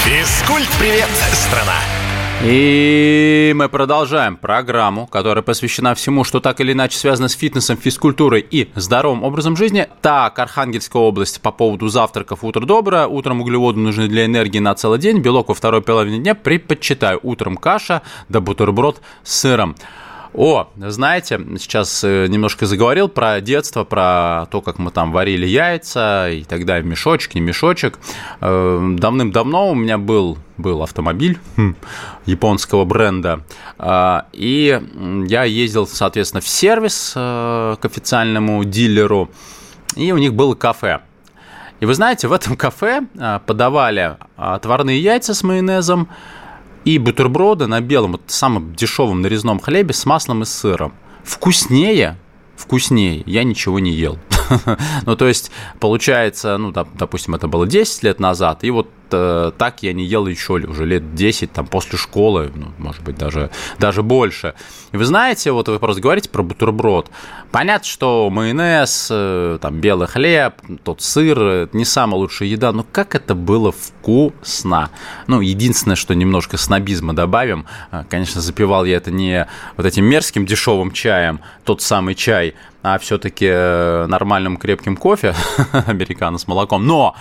Физкульт-привет, 0.05 1.09
страна! 1.33 2.00
И 2.43 3.53
мы 3.55 3.69
продолжаем 3.69 4.39
программу, 4.39 5.07
которая 5.07 5.43
посвящена 5.43 5.95
всему, 5.95 6.25
что 6.25 6.41
так 6.41 6.59
или 6.61 6.73
иначе 6.73 6.97
связано 6.97 7.29
с 7.29 7.35
фитнесом, 7.35 7.77
физкультурой 7.77 8.41
и 8.41 8.71
здоровым 8.75 9.25
образом 9.25 9.59
жизни. 9.59 9.87
Так, 10.01 10.39
Архангельская 10.39 11.03
область 11.03 11.43
по 11.43 11.53
поводу 11.53 11.89
завтраков 11.89 12.43
«Утро 12.43 12.65
доброе». 12.65 13.07
Утром 13.07 13.43
углеводы 13.43 13.81
нужны 13.81 14.09
для 14.09 14.25
энергии 14.25 14.59
на 14.59 14.75
целый 14.75 14.99
день. 14.99 15.19
Белок 15.19 15.49
во 15.49 15.55
второй 15.55 15.83
половине 15.83 16.19
дня 16.19 16.35
предпочитаю. 16.35 17.21
Утром 17.23 17.59
каша 17.59 18.01
да 18.31 18.41
бутерброд 18.41 19.03
с 19.23 19.41
сыром. 19.41 19.77
О, 20.33 20.69
знаете, 20.77 21.41
сейчас 21.59 22.05
э, 22.05 22.27
немножко 22.29 22.67
заговорил 22.67 23.09
про 23.09 23.41
детство, 23.41 23.83
про 23.83 24.47
то, 24.51 24.61
как 24.61 24.79
мы 24.79 24.93
там 24.93 25.11
варили 25.11 25.45
яйца, 25.45 26.31
и 26.31 26.45
тогда 26.45 26.81
мешочек, 26.81 27.35
не 27.35 27.41
мешочек. 27.41 27.99
Э, 28.41 28.95
давным-давно 28.97 29.71
у 29.71 29.75
меня 29.75 29.99
был, 29.99 30.39
был 30.57 30.85
автомобиль 30.85 31.41
хм, 31.57 31.75
японского 32.27 32.85
бренда, 32.85 33.45
а, 33.77 34.27
и 34.33 34.81
я 35.27 35.43
ездил, 35.45 35.89
соответственно, 35.89 36.41
в 36.41 36.49
сервис 36.49 37.13
э, 37.17 37.77
к 37.81 37.85
официальному 37.85 38.63
дилеру, 38.63 39.31
и 39.97 40.13
у 40.13 40.19
них 40.19 40.35
было 40.35 40.55
кафе. 40.55 41.01
И 41.81 41.87
вы 41.87 41.95
знаете, 41.95 42.29
в 42.29 42.33
этом 42.33 42.57
кафе 42.57 43.03
подавали 43.47 44.17
отварные 44.37 45.01
яйца 45.01 45.35
с 45.35 45.43
майонезом, 45.43 46.09
и 46.85 46.99
бутерброды 46.99 47.67
на 47.67 47.81
белом, 47.81 48.13
вот 48.13 48.23
самом 48.27 48.75
дешевом 48.75 49.23
нарезном 49.23 49.61
хлебе 49.61 49.93
с 49.93 50.07
маслом 50.07 50.43
и 50.43 50.45
сыром. 50.45 50.93
Вкуснее, 51.25 52.17
вкуснее 52.57 53.23
я 53.27 53.45
ничего 53.45 53.79
не 53.79 53.93
ел. 53.93 54.19
ну, 55.07 55.17
то 55.17 55.27
есть, 55.27 55.51
получается, 55.79 56.57
ну, 56.59 56.73
допустим, 56.73 57.35
это 57.35 57.49
было 57.49 57.67
10 57.67 58.03
лет 58.03 58.21
назад, 58.21 58.65
и 58.65 58.71
вот 58.71 58.89
э, 59.13 59.53
так 59.57 59.83
я 59.83 59.93
не 59.93 60.05
ел 60.05 60.27
еще 60.27 60.55
уже 60.55 60.85
лет 60.85 61.15
10, 61.15 61.53
там, 61.53 61.67
после 61.67 61.99
школы, 61.99 62.51
ну, 62.55 62.73
может 62.79 63.03
быть, 63.03 63.17
даже, 63.17 63.51
даже 63.79 64.03
больше. 64.03 64.55
И 64.93 64.97
вы 64.97 65.05
знаете, 65.05 65.53
вот 65.53 65.69
вы 65.69 65.79
просто 65.79 66.03
говорите 66.03 66.29
про 66.29 66.43
бутерброд. 66.43 67.11
Понятно, 67.53 67.87
что 67.87 68.29
майонез, 68.31 69.09
э, 69.11 69.59
там, 69.61 69.81
белый 69.81 70.09
хлеб, 70.09 70.55
тот 70.85 71.03
сыр, 71.03 71.41
это 71.41 71.77
не 71.77 71.85
самая 71.85 72.19
лучшая 72.19 72.49
еда, 72.49 72.73
но 72.73 72.85
как 72.85 73.15
это 73.15 73.35
было 73.35 73.73
вкусно. 73.73 74.91
Ну, 75.27 75.41
единственное, 75.41 75.97
что 75.97 76.15
немножко 76.15 76.57
снобизма 76.57 77.13
добавим, 77.13 77.67
э, 77.93 78.05
конечно, 78.09 78.41
запивал 78.41 78.85
я 78.85 78.97
это 78.97 79.11
не 79.11 79.47
вот 79.77 79.87
этим 79.87 80.05
мерзким 80.05 80.47
дешевым 80.47 80.93
чаем, 80.93 81.41
тот 81.65 81.83
самый 81.83 82.15
чай, 82.15 82.55
а 82.83 82.99
все-таки 82.99 83.47
э, 83.49 84.07
нормальным 84.07 84.57
крепким 84.57 84.97
кофе, 84.97 85.35
американо 85.73 86.39
с 86.39 86.47
молоком. 86.47 86.87
Но 86.87 87.15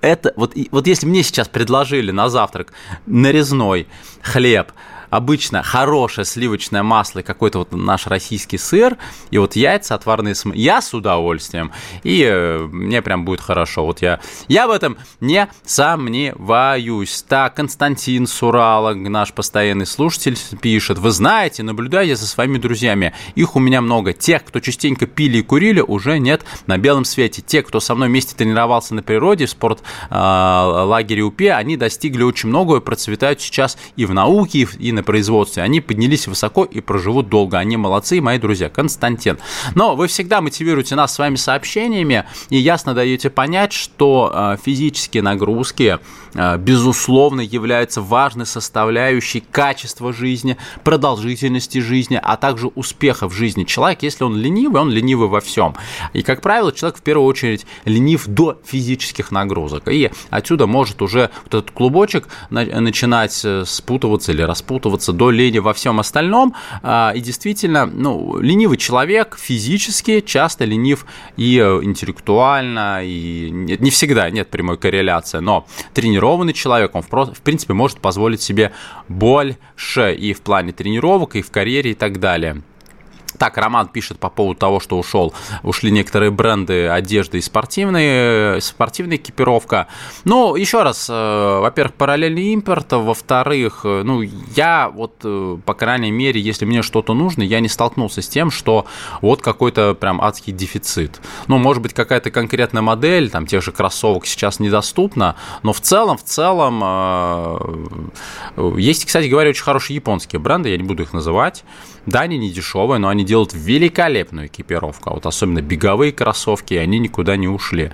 это 0.00 0.32
вот, 0.36 0.54
вот 0.70 0.86
если 0.86 1.06
мне 1.06 1.22
сейчас 1.22 1.48
предложили 1.48 2.10
на 2.10 2.28
завтрак 2.28 2.72
нарезной 3.06 3.86
хлеб, 4.22 4.72
обычно 5.14 5.62
хорошее 5.62 6.24
сливочное 6.24 6.82
масло 6.82 7.20
и 7.20 7.22
какой-то 7.22 7.60
вот 7.60 7.72
наш 7.72 8.08
российский 8.08 8.58
сыр, 8.58 8.96
и 9.30 9.38
вот 9.38 9.54
яйца 9.54 9.94
отварные 9.94 10.34
с... 10.34 10.44
Я 10.54 10.82
с 10.82 10.92
удовольствием, 10.92 11.70
и 12.02 12.22
э, 12.22 12.66
мне 12.70 13.00
прям 13.00 13.24
будет 13.24 13.40
хорошо. 13.40 13.84
Вот 13.86 14.02
я, 14.02 14.18
я 14.48 14.66
в 14.66 14.72
этом 14.72 14.96
не 15.20 15.48
сомневаюсь. 15.64 17.24
Так, 17.28 17.54
Константин 17.54 18.26
Сурала, 18.26 18.94
наш 18.94 19.32
постоянный 19.32 19.86
слушатель, 19.86 20.36
пишет, 20.60 20.98
вы 20.98 21.12
знаете, 21.12 21.62
наблюдая 21.62 22.16
за 22.16 22.26
своими 22.26 22.58
друзьями, 22.58 23.14
их 23.36 23.54
у 23.54 23.60
меня 23.60 23.80
много. 23.80 24.12
Тех, 24.12 24.44
кто 24.44 24.58
частенько 24.58 25.06
пили 25.06 25.38
и 25.38 25.42
курили, 25.42 25.80
уже 25.80 26.18
нет 26.18 26.44
на 26.66 26.76
белом 26.76 27.04
свете. 27.04 27.40
Те, 27.40 27.62
кто 27.62 27.78
со 27.78 27.94
мной 27.94 28.08
вместе 28.08 28.34
тренировался 28.34 28.94
на 28.96 29.02
природе, 29.04 29.46
в 29.46 29.50
спорт 29.50 29.80
э, 30.10 30.14
лагере 30.14 31.22
УПЕ, 31.22 31.52
они 31.52 31.76
достигли 31.76 32.24
очень 32.24 32.48
многого 32.48 32.78
и 32.78 32.80
процветают 32.80 33.40
сейчас 33.40 33.78
и 33.94 34.06
в 34.06 34.12
науке, 34.12 34.66
и 34.78 34.90
на 34.90 35.03
производстве. 35.04 35.62
Они 35.62 35.80
поднялись 35.80 36.26
высоко 36.26 36.64
и 36.64 36.80
проживут 36.80 37.28
долго. 37.28 37.58
Они 37.58 37.76
молодцы, 37.76 38.20
мои 38.20 38.38
друзья. 38.38 38.68
Константин. 38.68 39.38
Но 39.74 39.96
вы 39.96 40.06
всегда 40.06 40.40
мотивируете 40.40 40.94
нас 40.94 41.14
своими 41.14 41.36
сообщениями 41.36 42.24
и 42.50 42.56
ясно 42.56 42.94
даете 42.94 43.30
понять, 43.30 43.72
что 43.72 44.32
э, 44.32 44.56
физические 44.62 45.22
нагрузки, 45.22 45.98
э, 46.34 46.58
безусловно, 46.58 47.40
являются 47.40 48.00
важной 48.00 48.46
составляющей 48.46 49.40
качества 49.40 50.12
жизни, 50.12 50.56
продолжительности 50.82 51.78
жизни, 51.78 52.18
а 52.22 52.36
также 52.36 52.68
успеха 52.68 53.28
в 53.28 53.32
жизни. 53.32 53.64
Человек, 53.64 54.02
если 54.02 54.24
он 54.24 54.36
ленивый, 54.36 54.80
он 54.80 54.90
ленивый 54.90 55.28
во 55.28 55.40
всем. 55.40 55.74
И, 56.12 56.22
как 56.22 56.40
правило, 56.40 56.72
человек 56.72 56.98
в 56.98 57.02
первую 57.02 57.26
очередь 57.26 57.66
ленив 57.84 58.26
до 58.26 58.58
физических 58.64 59.30
нагрузок. 59.30 59.88
И 59.88 60.10
отсюда 60.30 60.66
может 60.66 61.02
уже 61.02 61.30
вот 61.44 61.54
этот 61.54 61.70
клубочек 61.70 62.28
начинать 62.50 63.40
э, 63.44 63.64
спутываться 63.66 64.32
или 64.32 64.42
распутываться 64.42 64.83
докапываться 64.84 65.12
до 65.12 65.30
лени 65.30 65.58
во 65.58 65.72
всем 65.72 66.00
остальном. 66.00 66.54
А, 66.82 67.12
и 67.14 67.20
действительно, 67.20 67.86
ну, 67.86 68.38
ленивый 68.40 68.76
человек 68.76 69.36
физически 69.38 70.20
часто 70.20 70.64
ленив 70.64 71.06
и 71.36 71.58
э, 71.58 71.80
интеллектуально, 71.82 73.00
и 73.02 73.50
не 73.50 73.90
всегда 73.90 74.30
нет 74.30 74.50
прямой 74.50 74.76
корреляции, 74.76 75.40
но 75.40 75.66
тренированный 75.94 76.52
человек, 76.52 76.94
он 76.94 77.02
в 77.02 77.40
принципе 77.42 77.74
может 77.74 78.00
позволить 78.00 78.42
себе 78.42 78.72
больше 79.08 80.14
и 80.14 80.32
в 80.32 80.40
плане 80.40 80.72
тренировок, 80.72 81.36
и 81.36 81.42
в 81.42 81.50
карьере, 81.50 81.92
и 81.92 81.94
так 81.94 82.20
далее. 82.20 82.62
Так, 83.44 83.58
Роман 83.58 83.88
пишет 83.88 84.18
по 84.18 84.30
поводу 84.30 84.58
того, 84.58 84.80
что 84.80 84.98
ушел, 84.98 85.34
ушли 85.62 85.90
некоторые 85.90 86.30
бренды 86.30 86.88
одежды 86.88 87.36
и 87.36 87.40
спортивные, 87.42 88.58
спортивная 88.62 89.18
экипировка. 89.18 89.86
Ну, 90.24 90.56
еще 90.56 90.82
раз, 90.82 91.08
э, 91.10 91.58
во-первых, 91.60 91.92
параллельный 91.92 92.54
импорт, 92.54 92.90
во-вторых, 92.92 93.82
э, 93.84 94.00
ну, 94.02 94.22
я 94.22 94.88
вот, 94.88 95.16
э, 95.24 95.58
по 95.62 95.74
крайней 95.74 96.10
мере, 96.10 96.40
если 96.40 96.64
мне 96.64 96.80
что-то 96.80 97.12
нужно, 97.12 97.42
я 97.42 97.60
не 97.60 97.68
столкнулся 97.68 98.22
с 98.22 98.28
тем, 98.28 98.50
что 98.50 98.86
вот 99.20 99.42
какой-то 99.42 99.92
прям 99.92 100.22
адский 100.22 100.54
дефицит. 100.54 101.20
Ну, 101.46 101.58
может 101.58 101.82
быть, 101.82 101.92
какая-то 101.92 102.30
конкретная 102.30 102.80
модель, 102.80 103.28
там, 103.28 103.46
тех 103.46 103.62
же 103.62 103.72
кроссовок 103.72 104.24
сейчас 104.24 104.58
недоступна, 104.58 105.36
но 105.62 105.74
в 105.74 105.82
целом, 105.82 106.16
в 106.16 106.24
целом, 106.24 108.10
есть, 108.78 109.04
кстати 109.04 109.26
говоря, 109.26 109.50
очень 109.50 109.64
хорошие 109.64 109.96
японские 109.96 110.40
бренды, 110.40 110.70
я 110.70 110.78
не 110.78 110.84
буду 110.84 111.02
их 111.02 111.12
называть, 111.12 111.62
да, 112.06 112.20
они 112.20 112.38
не 112.38 112.50
дешевые, 112.50 112.98
но 112.98 113.08
они 113.08 113.24
делают 113.24 113.52
великолепную 113.54 114.48
экипировку. 114.48 115.10
А 115.10 115.14
вот 115.14 115.26
особенно 115.26 115.62
беговые 115.62 116.12
кроссовки, 116.12 116.74
они 116.74 116.98
никуда 116.98 117.36
не 117.36 117.48
ушли. 117.48 117.92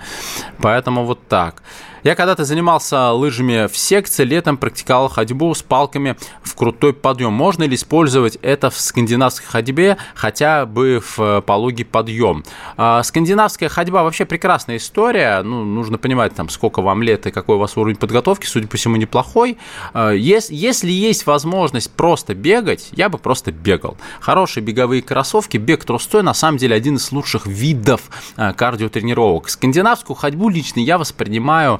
Поэтому 0.59 1.05
вот 1.05 1.27
так. 1.27 1.63
Я 2.03 2.15
когда-то 2.15 2.45
занимался 2.45 3.11
лыжами 3.11 3.67
в 3.67 3.77
секции, 3.77 4.23
летом 4.23 4.57
практиковал 4.57 5.07
ходьбу 5.07 5.53
с 5.53 5.61
палками 5.61 6.15
в 6.41 6.55
крутой 6.55 6.93
подъем. 6.93 7.33
Можно 7.33 7.65
ли 7.65 7.75
использовать 7.75 8.37
это 8.41 8.71
в 8.71 8.79
скандинавской 8.79 9.47
ходьбе, 9.47 9.97
хотя 10.15 10.65
бы 10.65 10.99
в 10.99 11.19
э, 11.19 11.41
пологий 11.41 11.85
подъем? 11.85 12.43
А, 12.75 13.03
скандинавская 13.03 13.69
ходьба 13.69 14.01
вообще 14.03 14.25
прекрасная 14.25 14.77
история. 14.77 15.43
Ну, 15.43 15.63
нужно 15.63 15.99
понимать, 15.99 16.33
там, 16.33 16.49
сколько 16.49 16.81
вам 16.81 17.03
лет 17.03 17.27
и 17.27 17.31
какой 17.31 17.57
у 17.57 17.59
вас 17.59 17.77
уровень 17.77 17.97
подготовки, 17.97 18.47
судя 18.47 18.67
по 18.67 18.77
всему, 18.77 18.95
неплохой. 18.95 19.59
А, 19.93 20.11
если, 20.11 20.55
если 20.55 20.91
есть 20.91 21.27
возможность 21.27 21.91
просто 21.91 22.33
бегать, 22.33 22.89
я 22.93 23.09
бы 23.09 23.19
просто 23.19 23.51
бегал. 23.51 23.95
Хорошие 24.21 24.63
беговые 24.63 25.03
кроссовки, 25.03 25.57
бег 25.57 25.85
трустой, 25.85 26.23
на 26.23 26.33
самом 26.33 26.57
деле, 26.57 26.75
один 26.75 26.95
из 26.95 27.11
лучших 27.11 27.45
видов 27.45 28.01
а, 28.37 28.53
кардиотренировок. 28.53 29.49
Скандинавскую 29.49 30.17
ходьбу 30.17 30.49
лично 30.49 30.79
я 30.79 30.97
воспринимаю 30.97 31.79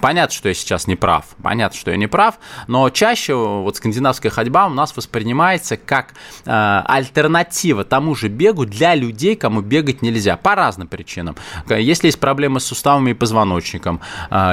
Понятно, 0.00 0.34
что 0.34 0.48
я 0.48 0.54
сейчас 0.54 0.86
не 0.86 0.96
прав, 0.96 1.24
понятно, 1.42 1.78
что 1.78 1.90
я 1.90 1.96
не 1.96 2.06
прав, 2.06 2.38
но 2.66 2.88
чаще 2.90 3.34
вот 3.34 3.76
скандинавская 3.76 4.30
ходьба 4.30 4.66
у 4.66 4.70
нас 4.70 4.96
воспринимается 4.96 5.76
как 5.76 6.14
альтернатива 6.44 7.84
тому 7.84 8.14
же 8.14 8.28
бегу 8.28 8.64
для 8.64 8.94
людей, 8.94 9.36
кому 9.36 9.60
бегать 9.60 10.02
нельзя, 10.02 10.36
по 10.36 10.54
разным 10.54 10.88
причинам. 10.88 11.36
Если 11.68 12.08
есть 12.08 12.20
проблемы 12.20 12.60
с 12.60 12.64
суставами 12.64 13.10
и 13.10 13.14
позвоночником, 13.14 14.00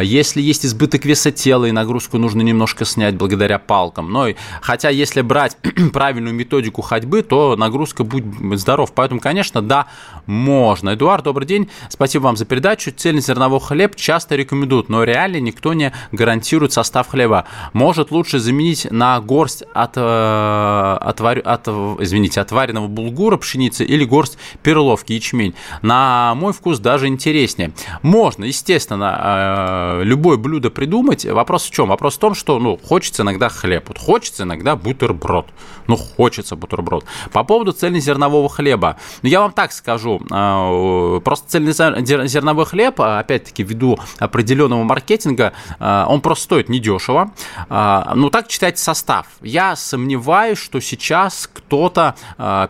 если 0.01 0.41
есть 0.41 0.65
избыток 0.65 1.05
веса 1.05 1.31
тела 1.31 1.65
и 1.65 1.71
нагрузку 1.71 2.17
нужно 2.17 2.41
немножко 2.41 2.85
снять 2.85 3.15
благодаря 3.15 3.59
палкам, 3.59 4.11
но 4.11 4.27
хотя 4.61 4.89
если 4.89 5.21
брать 5.21 5.57
правильную 5.93 6.33
методику 6.33 6.81
ходьбы, 6.81 7.21
то 7.21 7.55
нагрузка 7.55 8.03
будет 8.03 8.25
здоров. 8.59 8.93
Поэтому, 8.93 9.19
конечно, 9.19 9.61
да, 9.61 9.87
можно. 10.25 10.93
Эдуард, 10.93 11.23
добрый 11.23 11.47
день. 11.47 11.69
Спасибо 11.89 12.23
вам 12.23 12.37
за 12.37 12.45
передачу. 12.45 12.91
Цельнозерновой 12.91 13.59
хлеб 13.59 13.95
часто 13.95 14.35
рекомендуют, 14.35 14.89
но 14.89 14.98
реально 15.03 15.39
никто 15.39 15.73
не 15.73 15.93
гарантирует 16.11 16.73
состав 16.73 17.07
хлеба. 17.07 17.45
Может 17.73 18.11
лучше 18.11 18.39
заменить 18.39 18.87
на 18.91 19.19
горсть 19.19 19.63
от, 19.73 19.93
э, 19.95 20.97
отвар, 21.01 21.41
от, 21.43 21.67
извините, 21.67 22.41
отваренного 22.41 22.87
булгура, 22.87 23.37
пшеницы 23.37 23.83
или 23.85 24.05
горсть 24.05 24.37
перловки, 24.63 25.13
ячмень. 25.13 25.53
На 25.81 26.33
мой 26.35 26.53
вкус 26.53 26.79
даже 26.79 27.07
интереснее. 27.07 27.71
Можно, 28.01 28.45
естественно, 28.45 29.99
э, 29.99 30.03
любое 30.03 30.37
блюдо 30.37 30.69
придумать. 30.69 31.25
Вопрос 31.25 31.65
в 31.65 31.71
чем? 31.71 31.89
Вопрос 31.89 32.15
в 32.15 32.19
том, 32.19 32.35
что 32.35 32.59
ну, 32.59 32.77
хочется 32.77 33.23
иногда 33.23 33.49
хлеб, 33.49 33.87
вот 33.87 33.97
хочется 33.97 34.43
иногда 34.43 34.75
бутерброд. 34.75 35.47
Ну, 35.87 35.97
хочется 35.97 36.55
бутерброд. 36.55 37.05
По 37.31 37.43
поводу 37.43 37.71
цельнозернового 37.71 38.47
хлеба. 38.49 38.97
Ну, 39.21 39.29
я 39.29 39.41
вам 39.41 39.51
так 39.51 39.71
скажу. 39.71 40.21
А, 40.31 41.19
просто 41.21 41.49
цельнозерновой 41.49 42.65
хлеб, 42.65 43.01
опять-таки, 43.01 43.63
ввиду 43.63 43.99
определенного 44.19 44.83
маркетинга, 44.89 45.53
а, 45.79 46.05
он 46.09 46.21
просто 46.21 46.43
стоит 46.45 46.69
недешево. 46.69 47.31
Ну, 47.69 48.29
так 48.29 48.47
читать 48.47 48.79
состав. 48.79 49.27
Я 49.41 49.75
сомневаюсь, 49.75 50.57
что 50.57 50.79
сейчас 50.79 51.49
кто-то 51.51 52.15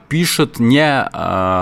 пишет 0.09 0.59
не 0.59 1.09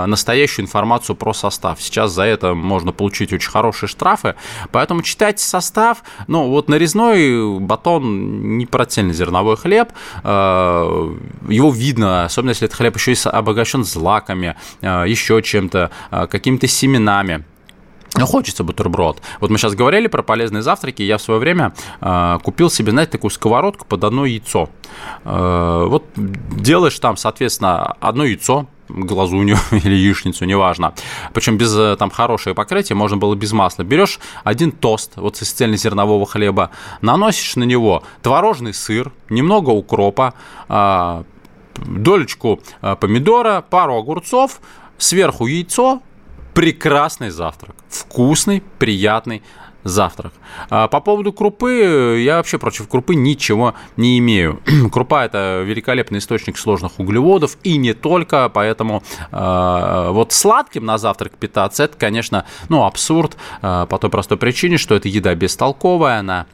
настоящую 0.06 0.66
информацию 0.66 1.16
про 1.16 1.32
состав. 1.32 1.80
Сейчас 1.80 2.12
за 2.12 2.24
это 2.24 2.54
можно 2.54 2.92
получить 2.92 3.32
очень 3.32 3.50
хорошие 3.50 3.88
штрафы. 3.88 4.34
Поэтому 4.72 5.02
читайте 5.02 5.44
состав. 5.44 6.02
Ну, 6.26 6.48
вот 6.48 6.68
нарезной 6.68 7.58
батон 7.60 8.58
не 8.58 8.66
про 8.66 8.84
цельнозерновой 8.84 9.56
хлеб 9.56 9.92
его 10.24 11.70
видно, 11.70 12.24
особенно 12.24 12.50
если 12.50 12.66
этот 12.66 12.76
хлеб 12.76 12.96
еще 12.96 13.12
и 13.12 13.16
обогащен 13.24 13.84
злаками, 13.84 14.56
еще 14.82 15.40
чем-то, 15.42 15.90
какими-то 16.30 16.66
семенами. 16.66 17.44
Ну, 18.18 18.26
хочется 18.26 18.64
бутерброд. 18.64 19.22
Вот 19.40 19.50
мы 19.50 19.58
сейчас 19.58 19.74
говорили 19.74 20.08
про 20.08 20.22
полезные 20.22 20.62
завтраки. 20.62 21.02
Я 21.02 21.18
в 21.18 21.22
свое 21.22 21.40
время 21.40 21.72
э, 22.00 22.38
купил 22.42 22.70
себе, 22.70 22.90
знаете, 22.90 23.12
такую 23.12 23.30
сковородку 23.30 23.86
под 23.86 24.04
одно 24.04 24.26
яйцо. 24.26 24.68
Э, 25.24 25.86
вот 25.88 26.04
делаешь 26.16 26.98
там, 26.98 27.16
соответственно, 27.16 27.96
одно 28.00 28.24
яйцо, 28.24 28.66
глазунью 28.88 29.56
или 29.70 29.94
яичницу, 29.94 30.44
неважно. 30.44 30.94
Причем 31.32 31.56
без 31.58 31.76
э, 31.76 31.96
там 31.96 32.10
хорошее 32.10 32.54
покрытие, 32.54 32.96
можно 32.96 33.16
было 33.16 33.34
без 33.34 33.52
масла. 33.52 33.84
Берешь 33.84 34.18
один 34.44 34.72
тост 34.72 35.12
вот 35.16 35.40
из 35.40 35.52
цельнозернового 35.52 36.26
хлеба, 36.26 36.70
наносишь 37.00 37.56
на 37.56 37.64
него 37.64 38.02
творожный 38.22 38.74
сыр, 38.74 39.12
немного 39.28 39.70
укропа, 39.70 40.34
э, 40.68 41.22
долечку 41.76 42.60
э, 42.82 42.96
помидора, 42.96 43.64
пару 43.68 43.96
огурцов, 43.96 44.60
сверху 44.98 45.46
яйцо, 45.46 46.00
прекрасный 46.58 47.30
завтрак. 47.30 47.76
Вкусный, 47.88 48.64
приятный 48.80 49.44
завтрак. 49.84 50.32
А 50.70 50.88
по 50.88 50.98
поводу 50.98 51.32
крупы, 51.32 52.20
я 52.20 52.38
вообще 52.38 52.58
против 52.58 52.88
крупы 52.88 53.14
ничего 53.14 53.74
не 53.96 54.18
имею. 54.18 54.60
Крупа– 54.92 55.24
это 55.24 55.62
великолепный 55.64 56.18
источник 56.18 56.58
сложных 56.58 56.98
углеводов, 56.98 57.56
и 57.62 57.76
не 57.76 57.94
только, 57.94 58.48
поэтому 58.48 59.04
э, 59.30 60.08
вот 60.10 60.32
сладким 60.32 60.84
на 60.84 60.98
завтрак 60.98 61.38
питаться– 61.38 61.84
это, 61.84 61.96
конечно, 61.96 62.44
ну, 62.68 62.84
абсурд, 62.84 63.36
э, 63.62 63.86
по 63.88 63.98
той 63.98 64.10
простой 64.10 64.36
причине, 64.36 64.78
что 64.78 64.96
это 64.96 65.06
еда 65.06 65.36
бестолковая, 65.36 66.18
она 66.18 66.46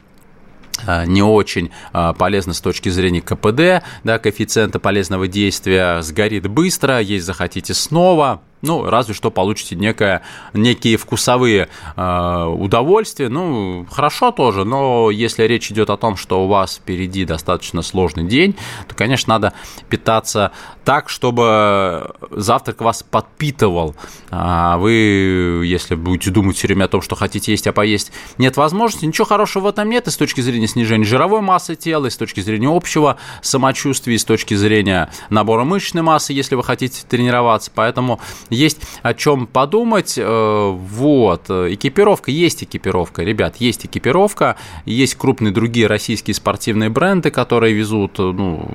Э, 0.85 1.05
не 1.05 1.21
очень 1.21 1.71
полезно 2.17 2.53
с 2.53 2.61
точки 2.61 2.89
зрения 2.89 3.21
КПД, 3.21 3.85
да, 4.03 4.19
коэффициента 4.19 4.79
полезного 4.79 5.27
действия, 5.27 6.01
сгорит 6.01 6.47
быстро, 6.47 6.99
есть 6.99 7.25
захотите 7.25 7.73
снова, 7.73 8.41
ну, 8.61 8.89
разве 8.89 9.13
что 9.13 9.31
получите 9.31 9.75
некое, 9.75 10.21
некие 10.53 10.97
вкусовые 10.97 11.69
э, 11.95 12.45
удовольствия. 12.45 13.29
Ну, 13.29 13.85
хорошо 13.91 14.31
тоже, 14.31 14.65
но 14.65 15.11
если 15.11 15.43
речь 15.43 15.71
идет 15.71 15.89
о 15.89 15.97
том, 15.97 16.15
что 16.17 16.43
у 16.43 16.47
вас 16.47 16.77
впереди 16.77 17.25
достаточно 17.25 17.81
сложный 17.81 18.23
день, 18.23 18.55
то, 18.87 18.95
конечно, 18.95 19.35
надо 19.35 19.53
питаться 19.89 20.51
так, 20.83 21.09
чтобы 21.09 22.15
завтрак 22.31 22.81
вас 22.81 23.03
подпитывал. 23.03 23.95
А 24.31 24.77
вы, 24.77 25.63
если 25.65 25.95
будете 25.95 26.31
думать 26.31 26.57
все 26.57 26.67
время 26.67 26.85
о 26.85 26.87
том, 26.87 27.01
что 27.01 27.15
хотите 27.15 27.51
есть, 27.51 27.67
а 27.67 27.73
поесть 27.73 28.11
нет 28.37 28.57
возможности, 28.57 29.05
ничего 29.05 29.25
хорошего 29.25 29.63
в 29.63 29.67
этом 29.67 29.89
нет 29.89 30.07
и 30.07 30.11
с 30.11 30.17
точки 30.17 30.41
зрения 30.41 30.67
снижения 30.67 31.05
жировой 31.05 31.41
массы 31.41 31.75
тела, 31.75 32.07
и 32.07 32.09
с 32.09 32.17
точки 32.17 32.41
зрения 32.41 32.69
общего 32.69 33.17
самочувствия, 33.41 34.15
и 34.15 34.17
с 34.17 34.25
точки 34.25 34.53
зрения 34.53 35.09
набора 35.29 35.63
мышечной 35.63 36.01
массы, 36.01 36.33
если 36.33 36.55
вы 36.55 36.63
хотите 36.63 37.03
тренироваться. 37.07 37.71
Поэтому 37.73 38.19
есть 38.49 38.81
о 39.01 39.13
чем 39.13 39.47
подумать. 39.47 40.15
Э, 40.17 40.71
вот. 40.71 41.49
Экипировка. 41.49 42.31
Есть 42.31 42.63
экипировка, 42.63 43.23
ребят, 43.23 43.57
есть 43.57 43.85
экипировка. 43.85 44.55
Есть 44.85 45.15
крупные 45.15 45.51
другие 45.51 45.87
российские 45.87 46.33
спортивные 46.33 46.89
бренды, 46.89 47.31
которые 47.31 47.73
везут, 47.73 48.17
ну, 48.17 48.69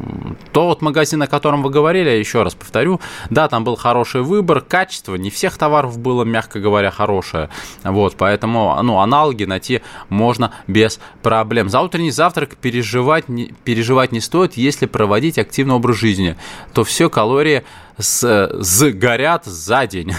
тот 0.52 0.83
магазин, 0.83 1.22
о 1.22 1.26
котором 1.26 1.62
вы 1.62 1.70
говорили, 1.70 2.11
еще 2.11 2.42
раз 2.42 2.54
повторю, 2.54 3.00
да, 3.30 3.48
там 3.48 3.64
был 3.64 3.76
хороший 3.76 4.22
выбор, 4.22 4.61
качество, 4.61 5.14
не 5.14 5.30
всех 5.30 5.56
товаров 5.59 5.98
было, 5.98 6.24
мягко 6.24 6.61
говоря, 6.61 6.90
хорошее. 6.90 7.48
Вот, 7.85 8.14
поэтому, 8.16 8.78
ну, 8.83 8.98
аналоги 8.98 9.44
найти 9.44 9.83
можно 10.09 10.52
без 10.66 11.00
проблем. 11.22 11.68
За 11.68 11.80
утренний 11.80 12.11
завтрак 12.11 12.56
переживать 12.56 13.26
переживать 13.64 14.12
не 14.12 14.20
стоит, 14.20 14.56
если 14.56 14.87
проводить 14.87 15.38
активный 15.38 15.74
образ 15.74 15.96
жизни, 15.96 16.37
то 16.72 16.85
все 16.85 17.09
калории 17.11 17.64
с, 18.00 18.50
загорят 18.54 19.44
за 19.44 19.86
день. 19.86 20.12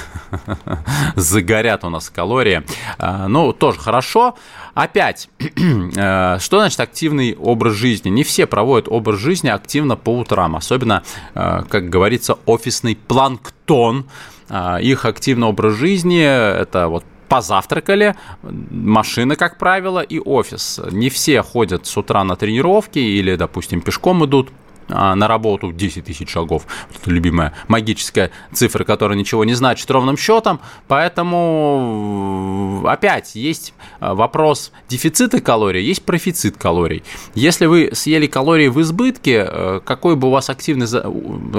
загорят 1.15 1.83
у 1.83 1.89
нас 1.89 2.09
калории. 2.09 2.63
А, 2.97 3.27
ну, 3.27 3.53
тоже 3.53 3.79
хорошо. 3.79 4.35
Опять, 4.73 5.29
э, 5.39 6.37
что 6.39 6.59
значит 6.59 6.79
активный 6.79 7.35
образ 7.35 7.73
жизни? 7.73 8.09
Не 8.09 8.23
все 8.23 8.45
проводят 8.45 8.87
образ 8.89 9.19
жизни 9.19 9.49
активно 9.49 9.95
по 9.95 10.17
утрам, 10.17 10.55
особенно, 10.55 11.03
э, 11.35 11.63
как 11.67 11.89
говорится, 11.89 12.37
офисный 12.45 12.95
планктон. 12.95 14.05
А, 14.49 14.77
их 14.77 15.05
активный 15.05 15.47
образ 15.47 15.75
жизни– 15.75 16.21
это 16.21 16.87
вот 16.87 17.05
позавтракали, 17.31 18.15
машина, 18.43 19.37
как 19.37 19.57
правило, 19.57 20.01
и 20.01 20.19
офис. 20.19 20.81
Не 20.91 21.09
все 21.09 21.41
ходят 21.41 21.87
с 21.87 21.95
утра 21.95 22.25
на 22.25 22.35
тренировки 22.35 22.99
или, 22.99 23.37
допустим, 23.37 23.79
пешком 23.79 24.25
идут 24.25 24.49
на 24.91 25.27
работу 25.27 25.71
10 25.71 26.05
тысяч 26.05 26.29
шагов. 26.29 26.65
Это 26.93 27.09
любимая 27.09 27.53
магическая 27.67 28.31
цифра, 28.53 28.83
которая 28.83 29.17
ничего 29.17 29.43
не 29.45 29.53
значит 29.53 29.89
ровным 29.89 30.17
счетом. 30.17 30.59
Поэтому 30.87 32.83
опять 32.85 33.35
есть 33.35 33.73
а, 33.99 34.13
вопрос 34.13 34.71
дефицита 34.89 35.41
калорий, 35.41 35.83
есть 35.83 36.03
профицит 36.03 36.57
калорий. 36.57 37.03
Если 37.35 37.65
вы 37.65 37.91
съели 37.93 38.27
калории 38.27 38.67
в 38.67 38.81
избытке, 38.81 39.47
э, 39.47 39.79
какой 39.83 40.15
бы 40.15 40.27
у 40.27 40.31
вас 40.31 40.49
активный, 40.49 40.87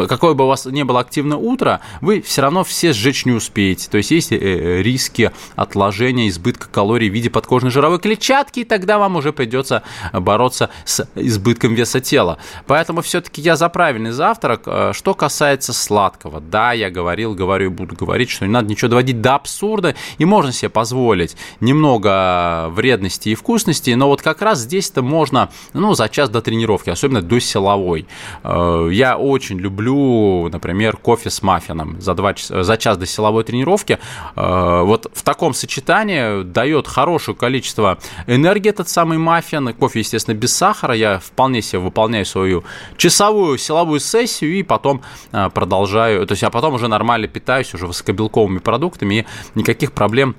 какое 0.06 0.34
бы 0.34 0.44
у 0.44 0.48
вас 0.48 0.66
не 0.66 0.84
было 0.84 1.00
активное 1.00 1.38
утро, 1.38 1.80
вы 2.00 2.20
все 2.20 2.42
равно 2.42 2.64
все 2.64 2.92
сжечь 2.92 3.24
не 3.24 3.32
успеете. 3.32 3.88
То 3.90 3.96
есть 3.98 4.10
есть 4.10 4.32
э, 4.32 4.82
риски 4.82 5.30
отложения 5.56 6.28
избытка 6.28 6.68
калорий 6.68 7.08
в 7.08 7.12
виде 7.14 7.30
подкожной 7.30 7.70
жировой 7.70 7.98
клетчатки, 7.98 8.60
и 8.60 8.64
тогда 8.64 8.98
вам 8.98 9.16
уже 9.16 9.32
придется 9.32 9.82
бороться 10.12 10.70
с 10.84 11.08
избытком 11.14 11.74
веса 11.74 12.00
тела. 12.00 12.38
Поэтому 12.66 13.02
все 13.02 13.21
все-таки 13.22 13.40
я 13.40 13.54
за 13.54 13.68
правильный 13.68 14.10
завтрак. 14.10 14.62
Э, 14.66 14.92
что 14.92 15.14
касается 15.14 15.72
сладкого, 15.72 16.40
да, 16.40 16.72
я 16.72 16.90
говорил, 16.90 17.34
говорю 17.34 17.66
и 17.66 17.68
буду 17.68 17.94
говорить, 17.94 18.30
что 18.30 18.44
не 18.44 18.50
надо 18.50 18.68
ничего 18.68 18.88
доводить 18.88 19.20
до 19.20 19.36
абсурда, 19.36 19.94
и 20.18 20.24
можно 20.24 20.50
себе 20.50 20.70
позволить 20.70 21.36
немного 21.60 22.68
вредности 22.70 23.28
и 23.28 23.34
вкусности, 23.36 23.90
но 23.90 24.08
вот 24.08 24.22
как 24.22 24.42
раз 24.42 24.60
здесь-то 24.60 25.02
можно, 25.02 25.50
ну, 25.72 25.94
за 25.94 26.08
час 26.08 26.30
до 26.30 26.42
тренировки, 26.42 26.90
особенно 26.90 27.22
до 27.22 27.38
силовой. 27.38 28.06
Э, 28.42 28.88
я 28.90 29.16
очень 29.16 29.58
люблю, 29.58 30.48
например, 30.48 30.96
кофе 30.96 31.30
с 31.30 31.42
маффином 31.42 32.00
за, 32.00 32.14
два 32.14 32.34
часа, 32.34 32.64
за 32.64 32.76
час 32.76 32.98
до 32.98 33.06
силовой 33.06 33.44
тренировки. 33.44 34.00
Э, 34.34 34.82
вот 34.82 35.08
в 35.14 35.22
таком 35.22 35.54
сочетании 35.54 36.42
дает 36.42 36.88
хорошее 36.88 37.36
количество 37.36 37.98
энергии 38.26 38.70
этот 38.70 38.88
самый 38.88 39.18
маффин. 39.18 39.72
Кофе, 39.74 40.00
естественно, 40.00 40.34
без 40.34 40.52
сахара. 40.52 40.94
Я 40.94 41.20
вполне 41.20 41.62
себе 41.62 41.78
выполняю 41.78 42.26
свою 42.26 42.64
часовую 43.02 43.58
силовую 43.58 43.98
сессию 43.98 44.54
и 44.54 44.62
потом 44.62 45.02
а, 45.32 45.50
продолжаю, 45.50 46.24
то 46.24 46.32
есть 46.32 46.42
я 46.42 46.50
потом 46.50 46.74
уже 46.74 46.86
нормально 46.86 47.26
питаюсь 47.26 47.74
уже 47.74 47.88
высокобелковыми 47.88 48.60
продуктами 48.60 49.14
и 49.14 49.26
никаких 49.56 49.90
проблем 49.90 50.36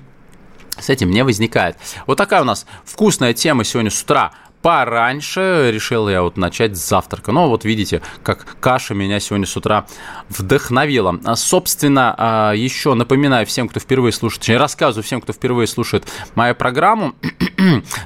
с 0.78 0.88
этим 0.88 1.10
не 1.10 1.22
возникает. 1.22 1.76
Вот 2.06 2.16
такая 2.16 2.40
у 2.40 2.46
нас 2.46 2.64
вкусная 2.86 3.34
тема 3.34 3.64
сегодня 3.64 3.90
с 3.90 4.02
утра 4.02 4.32
пораньше. 4.64 5.70
Решил 5.70 6.08
я 6.08 6.22
вот 6.22 6.38
начать 6.38 6.74
с 6.74 6.88
завтрака. 6.88 7.32
Но 7.32 7.50
вот 7.50 7.66
видите, 7.66 8.00
как 8.22 8.56
каша 8.60 8.94
меня 8.94 9.20
сегодня 9.20 9.46
с 9.46 9.54
утра 9.58 9.84
вдохновила. 10.30 11.20
А, 11.22 11.36
собственно, 11.36 12.14
а, 12.16 12.52
еще 12.54 12.94
напоминаю 12.94 13.44
всем, 13.44 13.68
кто 13.68 13.78
впервые 13.78 14.12
слушает, 14.12 14.40
точнее, 14.40 14.56
рассказываю 14.56 15.04
всем, 15.04 15.20
кто 15.20 15.34
впервые 15.34 15.66
слушает 15.66 16.06
мою 16.34 16.54
программу. 16.54 17.14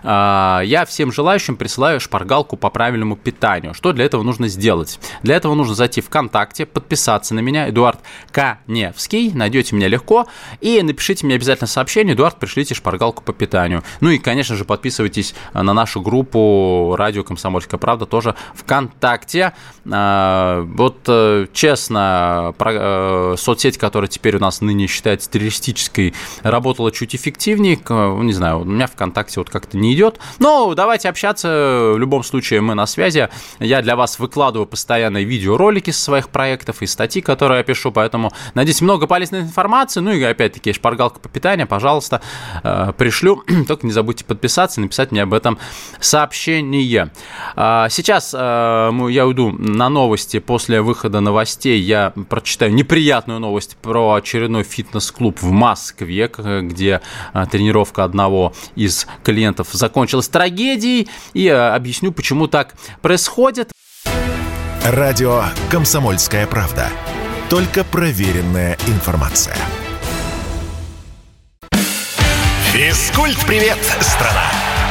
А, 0.05 0.61
я 0.64 0.85
всем 0.85 1.11
желающим 1.11 1.57
присылаю 1.57 2.01
шпаргалку 2.01 2.57
по 2.57 2.71
правильному 2.71 3.16
питанию. 3.16 3.75
Что 3.75 3.92
для 3.92 4.05
этого 4.05 4.23
нужно 4.23 4.47
сделать? 4.49 5.01
Для 5.23 5.35
этого 5.35 5.55
нужно 5.55 5.75
зайти 5.75 6.01
ВКонтакте, 6.01 6.64
подписаться 6.64 7.35
на 7.35 7.40
меня, 7.40 7.68
Эдуард 7.68 7.99
Каневский, 8.31 9.33
найдете 9.33 9.75
меня 9.75 9.88
легко, 9.88 10.29
и 10.61 10.81
напишите 10.83 11.27
мне 11.27 11.35
обязательно 11.35 11.66
сообщение, 11.66 12.14
Эдуард, 12.14 12.38
пришлите 12.38 12.75
шпаргалку 12.75 13.23
по 13.23 13.33
питанию. 13.33 13.83
Ну 14.01 14.11
и, 14.11 14.18
конечно 14.18 14.55
же, 14.55 14.64
подписывайтесь 14.64 15.35
на 15.53 15.73
нашу 15.73 16.01
группу 16.01 16.48
радио 16.97 17.25
«Комсомольская 17.25 17.79
правда» 17.79 18.07
тоже 18.07 18.35
ВКонтакте. 18.55 19.53
А, 19.91 20.63
вот 20.63 20.99
э, 21.07 21.47
честно, 21.53 22.55
э, 22.59 23.35
соцсеть, 23.37 23.79
которая 23.79 24.09
теперь 24.09 24.37
у 24.37 24.41
нас 24.41 24.61
ныне 24.61 24.87
считается 24.87 25.31
террористической, 25.31 26.15
работала 26.43 26.91
чуть 26.93 27.15
эффективнее. 27.15 27.79
Не 27.89 28.33
знаю, 28.33 28.61
у 28.61 28.65
меня 28.65 28.87
ВКонтакте 28.87 29.41
вот 29.41 29.51
как-то 29.51 29.77
не 29.77 29.95
идет. 29.95 30.19
Но 30.39 30.75
давайте 30.75 31.09
общаться. 31.09 31.93
В 31.95 31.99
любом 31.99 32.25
случае 32.25 32.61
мы 32.61 32.75
на 32.75 32.87
связи. 32.87 33.29
Я 33.59 33.83
для 33.83 33.97
вас 33.97 34.19
выкладываю 34.19 34.67
постоянно 34.67 35.23
видеоролики 35.23 35.91
со 35.91 36.03
своих 36.03 36.29
проектов 36.29 36.83
и 36.83 36.87
статьи, 36.87 37.23
которые 37.23 37.59
я 37.59 37.65
пишу, 37.65 37.93
поэтому 37.93 38.33
надеюсь, 38.55 38.81
много 38.81 39.07
полезной 39.07 39.41
информации. 39.41 40.01
Ну 40.01 40.13
и 40.13 40.23
опять-таки 40.23 40.73
шпаргалка 40.73 41.21
по 41.21 41.29
питанию, 41.29 41.67
пожалуйста, 41.67 42.21
э, 42.63 42.93
пришлю. 42.97 43.45
Только 43.69 43.87
не 43.87 43.93
забудьте 43.93 44.25
подписаться 44.25 44.81
и 44.81 44.85
написать 44.85 45.13
мне 45.13 45.23
об 45.23 45.35
этом 45.35 45.59
сообщение 46.01 46.38
сообщение. 46.38 47.11
А, 47.57 47.88
сейчас 47.88 48.35
а, 48.37 48.90
я 49.09 49.27
уйду 49.27 49.51
на 49.51 49.88
новости. 49.88 50.38
После 50.38 50.81
выхода 50.81 51.20
новостей 51.20 51.81
я 51.81 52.12
прочитаю 52.29 52.72
неприятную 52.72 53.40
новость 53.40 53.77
про 53.83 54.14
очередной 54.14 54.62
фитнес-клуб 54.62 55.40
в 55.40 55.51
Москве, 55.51 56.31
где 56.62 57.01
а, 57.33 57.46
тренировка 57.46 58.05
одного 58.05 58.53
из 58.77 59.07
клиентов 59.24 59.68
закончилась 59.72 60.29
трагедией. 60.29 61.09
И 61.35 61.48
объясню, 61.48 62.12
почему 62.12 62.46
так 62.46 62.74
происходит. 63.03 63.72
Радио 64.85 65.42
«Комсомольская 65.70 66.46
правда». 66.46 66.88
Только 67.51 67.83
проверенная 67.83 68.77
информация. 68.87 69.57
Физкульт-привет, 72.72 73.79
страна! 74.01 74.68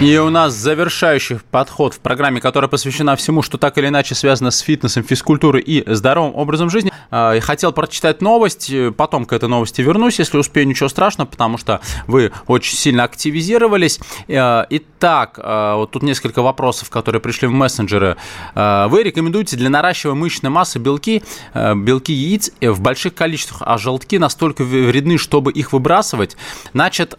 И 0.00 0.16
у 0.16 0.30
нас 0.30 0.54
завершающий 0.54 1.40
подход 1.50 1.92
в 1.92 1.98
программе, 1.98 2.40
которая 2.40 2.68
посвящена 2.68 3.16
всему, 3.16 3.42
что 3.42 3.58
так 3.58 3.78
или 3.78 3.88
иначе 3.88 4.14
связано 4.14 4.52
с 4.52 4.60
фитнесом, 4.60 5.02
физкультурой 5.02 5.60
и 5.60 5.82
здоровым 5.92 6.36
образом 6.36 6.70
жизни. 6.70 6.92
А, 7.10 7.32
я 7.32 7.40
хотел 7.40 7.72
прочитать 7.72 8.22
новость, 8.22 8.70
потом 8.96 9.24
к 9.24 9.32
этой 9.32 9.48
новости 9.48 9.80
вернусь, 9.80 10.20
если 10.20 10.38
успею, 10.38 10.68
ничего 10.68 10.88
страшного, 10.88 11.26
потому 11.26 11.58
что 11.58 11.80
вы 12.06 12.30
очень 12.46 12.76
сильно 12.76 13.02
активизировались. 13.02 13.98
А, 14.28 14.68
итак, 14.70 15.40
а, 15.42 15.74
вот 15.74 15.90
тут 15.90 16.04
несколько 16.04 16.42
вопросов, 16.42 16.90
которые 16.90 17.20
пришли 17.20 17.48
в 17.48 17.52
мессенджеры. 17.52 18.16
Вы 18.54 19.02
рекомендуете 19.02 19.56
для 19.56 19.68
наращивания 19.68 20.20
мышечной 20.20 20.50
массы 20.50 20.78
белки, 20.78 21.24
белки 21.54 22.12
яиц 22.12 22.52
в 22.60 22.80
больших 22.80 23.14
количествах, 23.14 23.62
а 23.66 23.78
желтки 23.78 24.16
настолько 24.16 24.62
вредны, 24.62 25.18
чтобы 25.18 25.50
их 25.50 25.72
выбрасывать? 25.72 26.36
Значит, 26.72 27.16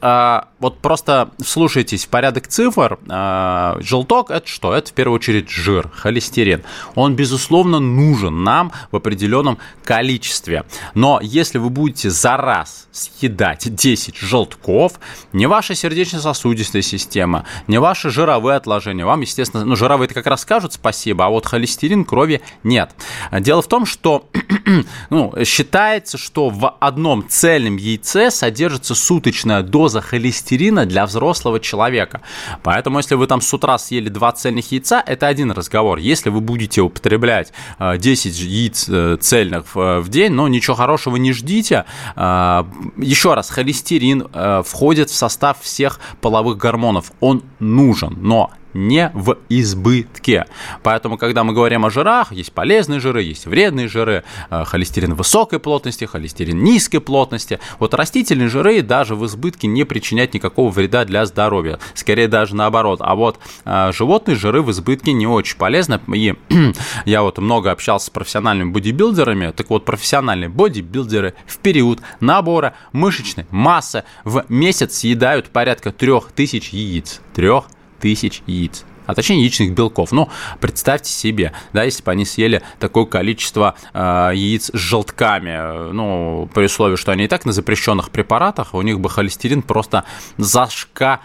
вот 0.60 0.80
просто 0.80 1.32
слушайтесь 1.44 2.06
в 2.06 2.10
порядок 2.10 2.48
цифр, 2.48 3.00
а, 3.08 3.78
желток– 3.80 4.30
это 4.32 4.48
что? 4.48 4.74
Это 4.74 4.90
в 4.90 4.94
первую 4.94 5.16
очередь 5.16 5.50
жир, 5.50 5.90
холестерин. 5.94 6.64
Он, 6.96 7.16
безусловно, 7.16 7.80
нужен 7.80 8.44
нам 8.44 8.72
в 8.92 8.98
определенном 8.98 9.58
количестве. 9.84 10.66
Но 10.96 11.20
если 11.22 11.58
вы 11.58 11.70
будете 11.70 12.10
за 12.10 12.36
раз 12.36 12.88
съедать 12.92 13.74
10 13.74 14.18
желтков, 14.18 15.00
не 15.32 15.48
ваша 15.48 15.76
сердечно-сосудистая 15.76 16.82
система, 16.82 17.46
не 17.68 17.80
ваши 17.80 18.10
жировые 18.10 18.58
отложения, 18.58 19.06
вам, 19.06 19.22
естественно, 19.22 19.64
ну, 19.64 19.76
жировые 19.76 20.08
это 20.08 20.14
как 20.14 20.28
раз 20.28 20.42
скажут 20.42 20.74
спасибо, 20.74 21.26
а 21.26 21.30
вот 21.30 21.46
холестерин 21.46 22.04
крови 22.04 22.42
нет. 22.64 22.92
Дело 23.32 23.62
в 23.62 23.68
том, 23.68 23.86
что 23.86 24.30
ну, 25.10 25.34
считается, 25.46 26.18
что 26.18 26.50
в 26.50 26.70
одном 26.80 27.28
цельном 27.30 27.78
яйце 27.78 28.30
содержится 28.30 28.94
суточная 28.94 29.64
доза 29.64 30.02
холестерина 30.02 30.49
для 30.86 31.06
взрослого 31.06 31.60
человека. 31.60 32.22
Поэтому, 32.64 32.98
если 32.98 33.16
вы 33.16 33.28
там 33.28 33.42
с 33.42 33.54
утра 33.54 33.78
съели 33.78 34.10
два 34.10 34.32
цельных 34.32 34.72
яйца, 34.72 35.04
это 35.06 35.28
один 35.28 35.52
разговор. 35.52 36.00
Если 36.00 36.30
вы 36.30 36.42
будете 36.42 36.82
употреблять 36.82 37.54
10 37.80 38.40
э, 38.40 38.44
яиц 38.44 38.90
э, 38.90 39.18
цельных 39.20 39.76
в 39.76 40.10
день, 40.10 40.32
но 40.32 40.48
ничего 40.48 40.76
хорошего 40.76 41.18
не 41.18 41.34
ждите. 41.34 41.86
Э, 42.16 42.64
еще 42.98 43.34
раз, 43.34 43.50
холестерин 43.50 44.28
входит 44.64 45.10
в 45.10 45.16
состав 45.16 45.62
всех 45.62 46.00
половых 46.22 46.58
гормонов. 46.58 47.12
Он 47.20 47.44
нужен, 47.60 48.18
но 48.22 48.52
не 48.74 49.12
в 49.14 49.38
избытке. 49.50 50.46
Поэтому, 50.84 51.18
когда 51.18 51.44
мы 51.44 51.54
говорим 51.54 51.86
о 51.86 51.90
жирах, 51.90 52.32
есть 52.32 52.52
полезные 52.52 53.00
жиры, 53.00 53.24
есть 53.24 53.46
вредные 53.46 53.88
жиры, 53.88 54.24
э, 54.50 54.64
холестерин 54.66 55.14
высокой 55.14 55.60
плотности, 55.60 56.06
холестерин 56.06 56.64
низкой 56.64 57.00
плотности. 57.00 57.60
Вот 57.80 57.94
растительные 57.94 58.50
жиры 58.50 58.82
даже 58.82 59.16
в 59.16 59.26
избытке 59.26 59.68
не 59.68 59.84
причиняют 59.84 60.34
никакого 60.34 60.70
вреда 60.70 61.06
для 61.06 61.26
здоровья. 61.26 61.80
Скорее 61.94 62.28
даже 62.28 62.56
наоборот. 62.56 63.00
А 63.02 63.16
вот 63.16 63.40
э, 63.66 63.92
животные 63.94 64.36
жиры 64.36 64.62
в 64.62 64.72
избытке 64.72 65.14
не 65.14 65.28
очень 65.28 65.58
полезны. 65.58 66.00
И 66.14 66.36
я 67.06 67.24
вот 67.24 67.38
много 67.38 67.72
общался 67.72 68.08
с 68.08 68.10
профессиональными 68.10 68.72
бодибилдерами. 68.72 69.52
Так 69.56 69.70
вот, 69.70 69.86
профессиональные 69.86 70.50
бодибилдеры 70.50 71.34
в 71.46 71.58
период 71.58 72.00
набора 72.20 72.74
мышечной 72.92 73.48
массы 73.50 74.04
в 74.24 74.46
месяц 74.50 74.98
съедают 74.98 75.50
порядка 75.50 75.92
3000 75.92 76.76
яиц. 76.76 77.22
3000 77.34 77.79
тысяч 78.00 78.42
яиц 78.48 78.86
а 79.10 79.16
точнее 79.16 79.40
яичных 79.40 79.74
белков. 79.74 80.12
Ну, 80.12 80.30
представьте 80.60 81.10
себе, 81.12 81.52
да, 81.74 81.84
если 81.84 82.04
бы 82.04 82.12
они 82.12 82.26
съели 82.26 82.62
такое 82.78 83.06
количество 83.06 83.74
э, 83.92 84.32
яиц 84.36 84.70
с 84.72 84.78
желтками, 84.78 85.92
ну, 85.92 86.48
при 86.54 86.66
условии, 86.66 86.96
что 86.96 87.12
они 87.12 87.24
и 87.24 87.28
так 87.28 87.44
на 87.44 87.52
запрещенных 87.52 88.12
препаратах, 88.12 88.76
у 88.76 88.84
них 88.84 89.00
бы 89.00 89.10
холестерин 89.10 89.64
просто 89.64 90.04
зашкаливал. 90.38 91.22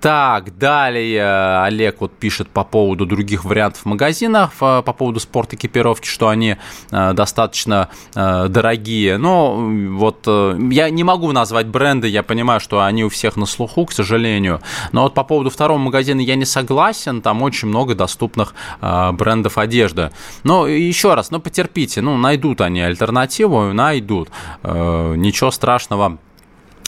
Так, 0.00 0.56
далее 0.56 1.60
Олег 1.62 2.00
вот 2.00 2.12
пишет 2.12 2.48
по 2.48 2.64
поводу 2.64 3.04
других 3.04 3.44
вариантов 3.44 3.84
магазинов, 3.84 4.54
э, 4.62 4.82
по 4.82 4.92
поводу 4.94 5.20
спорт 5.20 5.52
экипировки, 5.52 6.08
что 6.08 6.28
они 6.28 6.56
э, 6.90 7.12
достаточно 7.12 7.90
э, 8.14 8.48
дорогие. 8.48 9.18
Но 9.18 9.56
вот 9.56 10.26
я 10.26 10.88
не 10.88 11.04
могу 11.04 11.32
назвать 11.32 11.66
бренды, 11.66 12.08
я 12.08 12.22
понимаю, 12.22 12.60
что 12.60 12.82
они 12.82 13.04
у 13.04 13.10
всех 13.10 13.36
на 13.36 13.44
слуху, 13.44 13.84
к 13.84 13.92
сожалению. 13.92 14.62
Но 14.92 15.02
вот 15.02 15.12
по 15.12 15.22
поводу 15.22 15.50
второго 15.50 15.78
магазина 15.78 16.20
я 16.20 16.34
не 16.34 16.46
согласен, 16.46 17.20
там 17.20 17.42
очень 17.42 17.68
много 17.68 17.94
доступных 17.94 18.54
брендов 18.80 19.58
одежды. 19.58 20.10
Но 20.44 20.66
еще 20.66 21.14
раз, 21.14 21.30
ну 21.30 21.40
потерпите, 21.40 22.00
ну 22.00 22.16
найдут 22.16 22.62
они 22.62 22.80
альтернативу, 22.80 23.72
найдут. 23.74 24.30
Ничего 24.62 25.50
страшного 25.50 26.18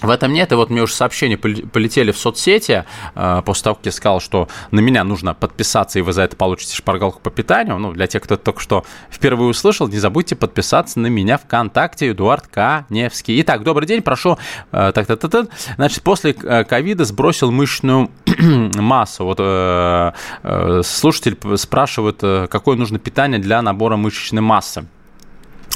в 0.03 0.11
этом 0.11 0.33
нет, 0.33 0.53
и 0.53 0.55
вот 0.55 0.71
мне 0.71 0.83
уже 0.83 0.95
сообщения 0.95 1.37
полетели 1.37 2.13
в 2.13 2.19
соцсети 2.19 2.85
э, 3.15 3.43
после 3.45 3.65
того, 3.65 3.77
как 3.77 3.87
я 3.87 3.93
сказал, 3.93 4.21
что 4.21 4.49
на 4.71 4.81
меня 4.81 5.05
нужно 5.05 5.35
подписаться, 5.35 5.99
и 5.99 6.03
вы 6.03 6.13
за 6.13 6.23
это 6.23 6.37
получите 6.37 6.75
шпаргалку 6.75 7.21
по 7.21 7.31
питанию. 7.31 7.79
Ну, 7.79 7.93
для 7.93 8.07
тех, 8.07 8.23
кто 8.23 8.37
только 8.37 8.61
что 8.61 8.85
впервые 9.11 9.49
услышал, 9.49 9.89
не 9.89 9.99
забудьте 9.99 10.35
подписаться 10.35 10.99
на 10.99 11.07
меня 11.07 11.39
ВКонтакте, 11.39 12.11
Эдуард 12.11 12.49
Каневский. 12.49 13.41
Итак, 13.43 13.63
добрый 13.63 13.87
день, 13.87 14.03
прошу. 14.03 14.39
Э, 14.73 14.93
так, 14.93 15.07
так, 15.07 15.21
так. 15.21 15.49
Значит, 15.77 16.03
после 16.03 16.33
э, 16.33 16.65
ковида 16.65 17.05
сбросил 17.05 17.51
мышечную 17.51 18.11
массу. 18.75 19.25
Вот 19.25 19.39
слушатель 20.87 21.39
спрашивает, 21.57 22.19
какое 22.51 22.77
нужно 22.77 22.99
питание 22.99 23.39
для 23.39 23.63
набора 23.63 23.97
мышечной 23.97 24.43
массы. 24.43 24.87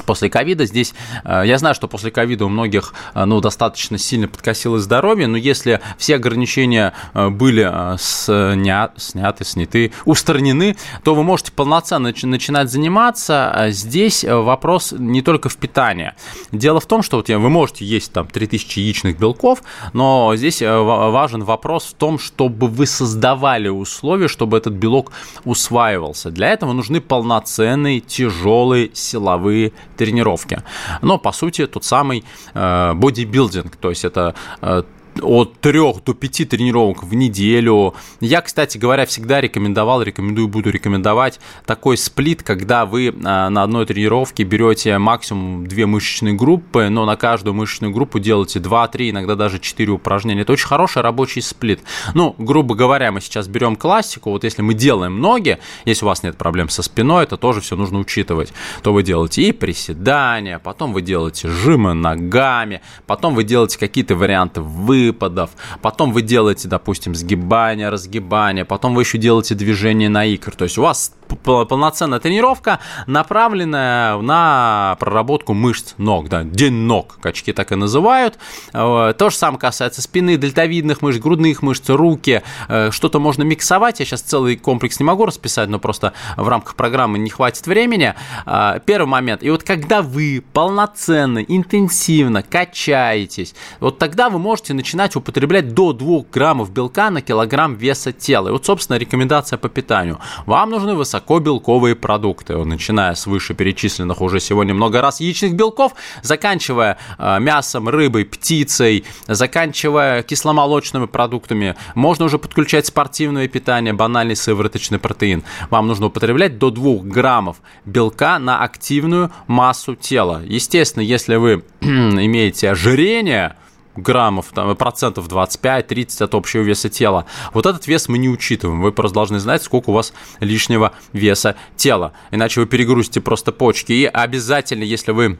После 0.07 0.29
ковида. 0.29 0.65
Здесь 0.65 0.95
э, 1.23 1.43
я 1.45 1.59
знаю, 1.59 1.75
что 1.75 1.87
после 1.87 2.09
ковида 2.09 2.45
у 2.45 2.49
многих 2.49 2.93
э, 3.13 3.25
ну, 3.25 3.41
достаточно 3.41 3.99
сильно 3.99 4.27
подкосилось 4.27 4.83
здоровье, 4.83 5.27
но 5.27 5.37
если 5.37 5.81
все 5.99 6.15
ограничения 6.15 6.93
э, 7.13 7.29
были 7.29 7.63
сня... 7.97 8.91
сняты, 8.95 9.43
сняты, 9.43 9.91
устранены, 10.05 10.77
то 11.03 11.13
вы 11.13 11.23
можете 11.23 11.51
полноценно 11.51 12.13
начинать 12.23 12.71
заниматься. 12.71 13.51
А 13.51 13.69
здесь 13.69 14.23
вопрос 14.23 14.93
не 14.97 15.21
только 15.21 15.49
в 15.49 15.57
питании. 15.57 16.13
Дело 16.51 16.79
в 16.79 16.85
том, 16.85 17.03
что 17.03 17.17
вот 17.17 17.27
вы 17.27 17.49
можете 17.49 17.85
есть 17.85 18.13
там 18.13 18.27
3000 18.27 18.79
яичных 18.79 19.19
белков, 19.19 19.61
но 19.91 20.33
здесь 20.37 20.61
важен 20.61 21.43
вопрос 21.43 21.83
в 21.87 21.93
том, 21.95 22.17
чтобы 22.17 22.67
вы 22.67 22.85
создавали 22.85 23.67
условия, 23.67 24.29
чтобы 24.29 24.57
этот 24.57 24.73
белок 24.73 25.11
усваивался. 25.43 26.31
Для 26.31 26.47
этого 26.47 26.71
нужны 26.71 27.01
полноценные, 27.01 27.99
тяжелые 27.99 28.91
силовые 28.93 29.73
тренировки. 29.97 30.63
Но, 31.01 31.17
по 31.17 31.31
сути, 31.31 31.67
тот 31.67 31.83
самый 31.83 32.23
э, 32.53 32.93
бодибилдинг, 32.93 33.75
то 33.75 33.89
есть 33.89 34.05
это 34.05 34.33
э, 34.61 34.83
от 35.21 35.59
3 35.59 35.79
до 36.05 36.13
5 36.13 36.49
тренировок 36.49 37.03
в 37.03 37.13
неделю. 37.13 37.93
Я, 38.19 38.41
кстати 38.41 38.77
говоря, 38.77 39.05
всегда 39.05 39.41
рекомендовал, 39.41 40.01
рекомендую, 40.01 40.47
буду 40.47 40.69
рекомендовать 40.69 41.39
такой 41.65 41.97
сплит, 41.97 42.43
когда 42.43 42.85
вы 42.85 43.13
а, 43.23 43.49
на 43.49 43.63
одной 43.63 43.85
тренировке 43.85 44.43
берете 44.43 44.97
максимум 44.97 45.67
2 45.67 45.87
мышечные 45.87 46.33
группы, 46.33 46.89
но 46.89 47.05
на 47.05 47.15
каждую 47.15 47.53
мышечную 47.53 47.93
группу 47.93 48.19
делаете 48.19 48.59
2-3, 48.59 49.11
иногда 49.11 49.35
даже 49.35 49.59
4 49.59 49.91
упражнения. 49.91 50.41
Это 50.41 50.53
очень 50.53 50.67
хороший 50.67 51.01
рабочий 51.01 51.41
сплит. 51.41 51.81
Ну, 52.13 52.35
грубо 52.37 52.75
говоря, 52.75 53.11
мы 53.11 53.21
сейчас 53.21 53.47
берем 53.47 53.75
классику, 53.75 54.31
вот 54.31 54.43
если 54.43 54.61
мы 54.61 54.73
делаем 54.73 55.19
ноги, 55.19 55.59
если 55.85 56.05
у 56.05 56.07
вас 56.07 56.23
нет 56.23 56.37
проблем 56.37 56.69
со 56.69 56.83
спиной, 56.83 57.23
это 57.23 57.37
тоже 57.37 57.61
все 57.61 57.75
нужно 57.75 57.99
учитывать, 57.99 58.53
то 58.83 58.93
вы 58.93 59.03
делаете 59.03 59.43
и 59.43 59.51
приседания, 59.51 60.59
потом 60.59 60.93
вы 60.93 61.01
делаете 61.01 61.47
жимы 61.47 61.93
ногами, 61.93 62.81
потом 63.05 63.35
вы 63.35 63.43
делаете 63.43 63.79
какие-то 63.79 64.15
варианты 64.15 64.61
вы 64.61 65.06
выпадов, 65.07 65.51
потом 65.81 66.11
вы 66.11 66.21
делаете, 66.21 66.67
допустим, 66.67 67.15
сгибание, 67.15 67.89
разгибание, 67.89 68.65
потом 68.65 68.95
вы 68.95 69.01
еще 69.01 69.17
делаете 69.17 69.55
движение 69.55 70.09
на 70.09 70.25
икр. 70.25 70.55
То 70.55 70.65
есть 70.65 70.77
у 70.77 70.81
вас 70.81 71.13
полноценная 71.27 72.19
тренировка, 72.19 72.79
направленная 73.05 74.17
на 74.17 74.95
проработку 74.99 75.53
мышц 75.53 75.93
ног, 75.97 76.29
да, 76.29 76.43
день 76.43 76.73
ног, 76.73 77.17
качки 77.21 77.53
так 77.53 77.71
и 77.71 77.75
называют. 77.75 78.37
Э, 78.73 79.13
то 79.17 79.29
же 79.29 79.35
самое 79.35 79.59
касается 79.59 80.01
спины, 80.01 80.37
дельтовидных 80.37 81.01
мышц, 81.01 81.19
грудных 81.19 81.61
мышц, 81.61 81.89
руки. 81.89 82.43
Э, 82.67 82.91
что-то 82.91 83.19
можно 83.19 83.43
миксовать. 83.43 83.99
Я 83.99 84.05
сейчас 84.05 84.21
целый 84.21 84.55
комплекс 84.55 84.99
не 84.99 85.05
могу 85.05 85.25
расписать, 85.25 85.69
но 85.69 85.79
просто 85.79 86.13
в 86.35 86.47
рамках 86.47 86.75
программы 86.75 87.19
не 87.19 87.29
хватит 87.29 87.67
времени. 87.67 88.15
Э, 88.45 88.79
первый 88.85 89.07
момент. 89.07 89.43
И 89.43 89.49
вот 89.49 89.63
когда 89.63 90.01
вы 90.01 90.43
полноценно, 90.53 91.39
интенсивно 91.39 92.43
качаетесь, 92.43 93.53
вот 93.79 93.97
тогда 93.97 94.29
вы 94.29 94.39
можете 94.39 94.73
начинать 94.73 95.15
употреблять 95.15 95.73
до 95.73 95.93
2 95.93 96.25
граммов 96.31 96.71
белка 96.71 97.09
на 97.09 97.21
килограмм 97.21 97.75
веса 97.75 98.13
тела. 98.13 98.49
И 98.49 98.51
вот, 98.51 98.65
собственно, 98.65 98.97
рекомендация 98.97 99.57
по 99.57 99.69
питанию. 99.69 100.19
Вам 100.45 100.69
нужны 100.69 100.95
высокие 100.95 101.16
высокобелковые 101.17 101.95
продукты, 101.95 102.57
начиная 102.57 103.15
с 103.15 103.25
вышеперечисленных 103.27 104.21
уже 104.21 104.39
сегодня 104.39 104.73
много 104.73 105.01
раз 105.01 105.19
яичных 105.19 105.55
белков, 105.55 105.93
заканчивая 106.21 106.97
э, 107.17 107.39
мясом, 107.39 107.89
рыбой, 107.89 108.25
птицей, 108.25 109.03
заканчивая 109.27 110.23
кисломолочными 110.23 111.05
продуктами. 111.05 111.75
Можно 111.95 112.25
уже 112.25 112.37
подключать 112.37 112.85
спортивное 112.85 113.47
питание, 113.47 113.93
банальный 113.93 114.35
сывороточный 114.35 114.99
протеин. 114.99 115.43
Вам 115.69 115.87
нужно 115.87 116.07
употреблять 116.07 116.59
до 116.59 116.69
2 116.69 117.03
граммов 117.03 117.57
белка 117.85 118.39
на 118.39 118.63
активную 118.63 119.31
массу 119.47 119.95
тела. 119.95 120.41
Естественно, 120.45 121.03
если 121.03 121.35
вы 121.35 121.63
имеете 121.81 122.69
ожирение, 122.69 123.55
граммов, 123.97 124.47
там, 124.53 124.75
процентов 124.75 125.27
25-30 125.27 126.23
от 126.23 126.35
общего 126.35 126.61
веса 126.61 126.89
тела. 126.89 127.25
Вот 127.53 127.65
этот 127.65 127.87
вес 127.87 128.07
мы 128.07 128.17
не 128.17 128.29
учитываем. 128.29 128.81
Вы 128.81 128.91
просто 128.91 129.15
должны 129.15 129.39
знать, 129.39 129.63
сколько 129.63 129.89
у 129.89 129.93
вас 129.93 130.13
лишнего 130.39 130.93
веса 131.13 131.55
тела. 131.75 132.13
Иначе 132.31 132.61
вы 132.61 132.67
перегрузите 132.67 133.21
просто 133.21 133.51
почки. 133.51 133.91
И 133.91 134.05
обязательно, 134.05 134.83
если 134.83 135.11
вы 135.11 135.37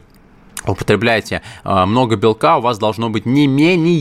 употребляете 0.66 1.42
э, 1.64 1.84
много 1.84 2.16
белка, 2.16 2.58
у 2.58 2.60
вас 2.60 2.78
должно 2.78 3.10
быть 3.10 3.26
не 3.26 3.46
менее 3.46 3.98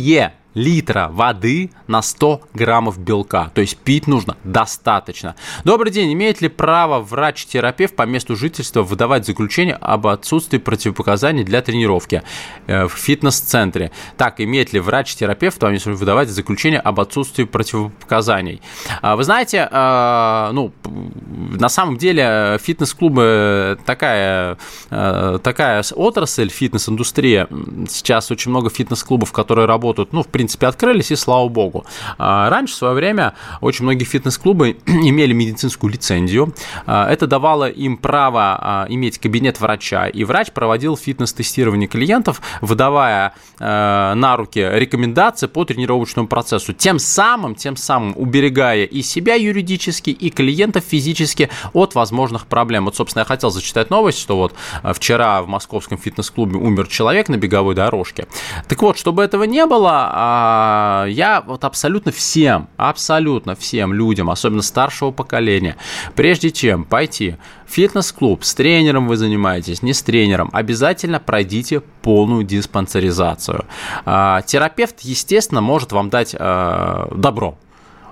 литра 0.58 1.10
воды 1.12 1.70
на 1.86 2.02
100 2.02 2.42
граммов 2.56 2.98
белка. 2.98 3.52
То 3.54 3.62
есть 3.62 3.78
пить 3.78 4.08
нужно 4.08 4.36
достаточно. 4.44 5.36
Добрый 5.64 5.92
день. 5.92 6.12
Имеет 6.14 6.42
ли 6.42 6.50
право 6.50 7.00
врач-терапевт 7.00 7.96
по 7.96 8.04
месту 8.04 8.36
жительства 8.36 8.82
выдавать 8.82 9.26
заключение 9.26 9.76
об 9.76 10.08
отсутствии 10.08 10.58
противопоказаний 10.58 11.44
для 11.44 11.62
тренировки 11.62 12.24
э, 12.66 12.88
в 12.88 12.94
фитнес-центре? 12.94 13.92
Так, 14.18 14.42
имеет 14.42 14.74
ли 14.74 14.80
врач-терапевт 14.80 15.60
по 15.60 15.68
месту 15.68 15.94
выдавать 15.94 16.30
заключение 16.30 16.80
об 16.80 17.00
отсутствии 17.00 17.44
противопоказаний? 17.44 18.60
А, 19.04 19.16
вы 19.16 19.24
знаете, 19.24 19.70
э, 19.72 20.50
ну, 20.54 20.74
на 20.84 21.70
самом 21.70 21.98
деле 21.98 22.60
фитнес-клубы 22.64 23.78
такая, 23.86 24.58
э, 24.90 25.40
такая 25.44 25.84
отрасль, 25.94 26.50
фитнес-индустрия. 26.50 27.48
Сейчас 27.88 28.32
очень 28.32 28.50
много 28.50 28.72
фитнес-клубов, 28.72 29.32
которые 29.32 29.68
работают, 29.68 30.14
ну, 30.14 30.24
в 30.24 30.28
принципе, 30.28 30.47
принципе, 30.48 30.68
открылись, 30.68 31.12
и 31.12 31.16
слава 31.18 31.50
богу. 31.50 31.86
А 32.18 32.50
раньше, 32.50 32.74
в 32.74 32.78
свое 32.78 32.94
время, 32.94 33.34
очень 33.60 33.84
многие 33.84 34.06
фитнес-клубы 34.06 34.78
имели 34.86 35.34
медицинскую 35.34 35.92
лицензию. 35.92 36.54
А, 36.86 37.12
это 37.12 37.28
давало 37.28 37.68
им 37.68 37.98
право 37.98 38.58
а, 38.60 38.86
иметь 38.88 39.20
кабинет 39.20 39.60
врача, 39.60 40.08
и 40.08 40.24
врач 40.24 40.52
проводил 40.52 40.96
фитнес-тестирование 40.96 41.90
клиентов, 41.90 42.42
выдавая 42.62 43.34
на 43.60 44.36
руки 44.38 44.60
рекомендации 44.60 45.48
по 45.48 45.66
тренировочному 45.66 46.28
процессу, 46.28 46.74
тем 46.74 47.00
самым, 47.00 47.56
тем 47.56 47.76
самым 47.76 48.14
уберегая 48.16 48.86
и 48.86 49.02
себя 49.02 49.34
юридически, 49.34 50.12
и 50.12 50.30
клиентов 50.30 50.84
физически 50.88 51.50
от 51.74 51.96
возможных 51.96 52.46
проблем. 52.46 52.86
Вот, 52.86 52.96
собственно, 52.96 53.22
я 53.22 53.26
хотел 53.26 53.50
зачитать 53.50 53.90
новость, 53.90 54.20
что 54.20 54.38
вот 54.38 54.54
вчера 54.94 55.42
в 55.42 55.48
московском 55.48 55.98
фитнес-клубе 55.98 56.58
умер 56.58 56.88
человек 56.88 57.30
на 57.30 57.38
беговой 57.38 57.74
дорожке. 57.74 58.28
Так 58.68 58.82
вот, 58.82 58.98
чтобы 58.98 59.24
этого 59.24 59.44
не 59.44 59.66
было, 59.66 60.12
а, 60.40 61.06
я 61.06 61.42
вот 61.42 61.64
абсолютно 61.64 62.12
всем, 62.12 62.70
абсолютно 62.78 63.56
всем 63.56 63.92
людям, 63.92 64.30
особенно 64.30 64.62
старшего 64.62 65.10
поколения, 65.10 65.78
прежде 66.16 66.52
чем 66.52 66.84
пойти 66.84 67.38
в 67.66 67.72
фитнес-клуб, 67.72 68.44
с 68.44 68.54
тренером 68.54 69.08
вы 69.08 69.18
занимаетесь, 69.18 69.82
не 69.82 69.94
с 69.94 70.04
тренером, 70.04 70.52
обязательно 70.54 71.20
пройдите 71.20 71.80
полную 72.04 72.44
диспансеризацию. 72.44 73.66
А, 74.06 74.44
терапевт, 74.44 75.00
естественно, 75.02 75.62
может 75.62 75.92
вам 75.92 76.12
дать 76.12 76.36
а, 76.38 77.12
добро, 77.16 77.58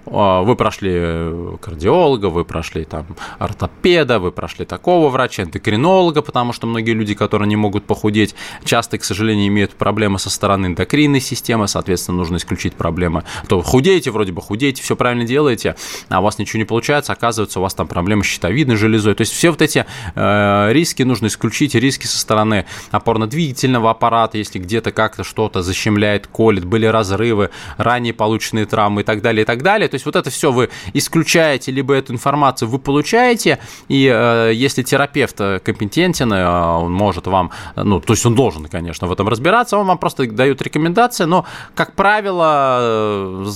вы 0.06 0.56
прошли 0.56 0.92
э, 0.94 1.58
кардиолога, 1.62 2.28
вы 2.28 2.46
прошли 2.46 2.86
там 2.86 3.06
ортопеда, 3.40 4.20
вы 4.20 4.32
прошли 4.32 4.66
такого 4.66 5.10
врача, 5.10 5.44
эндокринолога, 5.44 6.22
потому 6.22 6.54
что 6.54 6.68
многие 6.68 6.92
люди, 6.92 7.16
которые 7.16 7.48
не 7.48 7.56
могут 7.56 7.86
похудеть, 7.86 8.36
часто, 8.64 8.98
к 8.98 9.04
сожалению, 9.04 9.48
имеют 9.48 9.74
проблемы 9.74 10.20
со 10.20 10.30
стороны 10.30 10.68
эндокринной 10.68 11.22
системы, 11.22 11.68
соответственно, 11.68 12.18
нужно 12.18 12.38
исключить 12.38 12.76
проблемы. 12.76 13.24
То 13.48 13.62
худеете, 13.62 14.12
вроде 14.12 14.32
бы 14.32 14.42
худеете, 14.42 14.84
все 14.84 14.96
правильно 14.96 15.26
делаете, 15.26 15.76
а 16.10 16.20
у 16.20 16.24
вас 16.24 16.38
ничего 16.38 16.60
не 16.60 16.66
получается, 16.66 17.14
оказывается, 17.14 17.60
у 17.60 17.64
вас 17.64 17.74
там 17.74 17.88
проблемы 17.88 18.24
с 18.24 18.28
щитовидной 18.28 18.76
железой. 18.76 19.16
То 19.16 19.22
есть 19.22 19.34
все 19.34 19.50
вот 19.50 19.62
эти 19.62 19.86
э, 20.14 20.70
риски 20.72 21.04
нужно 21.04 21.28
исключить, 21.28 21.74
риски 21.76 22.06
со 22.06 22.20
стороны 22.20 22.66
опорно-двигательного 22.92 23.90
аппарата, 23.90 24.38
если 24.38 24.60
где-то 24.60 24.92
как-то 24.92 25.24
что-то 25.24 25.62
защемляет, 25.62 26.28
колет, 26.28 26.66
были 26.66 26.86
разрывы, 26.86 27.50
ранее 27.78 28.14
полученные 28.14 28.66
травмы 28.66 29.02
и 29.02 29.04
так 29.04 29.22
далее, 29.22 29.44
и 29.44 29.46
так 29.46 29.64
далее. 29.64 29.88
То 29.96 29.98
есть 29.98 30.06
вот 30.06 30.18
это 30.18 30.30
все 30.30 30.52
вы 30.52 30.70
исключаете, 30.94 31.72
либо 31.72 31.94
эту 31.94 32.12
информацию 32.12 32.68
вы 32.68 32.80
получаете, 32.80 33.60
и 33.88 34.12
э, 34.14 34.52
если 34.54 34.84
терапевт 34.84 35.40
э, 35.40 35.60
компетентен, 35.64 36.34
э, 36.34 36.46
он 36.46 36.92
может 36.92 37.28
вам, 37.28 37.52
ну, 37.78 38.02
то 38.02 38.12
есть 38.12 38.26
он 38.26 38.36
должен, 38.36 38.66
конечно, 38.66 39.08
в 39.08 39.14
этом 39.14 39.30
разбираться, 39.30 39.78
он 39.78 39.88
вам 39.88 39.98
просто 39.98 40.30
дает 40.30 40.62
рекомендации, 40.62 41.24
но, 41.24 41.46
как 41.76 41.94
правило, 41.94 43.48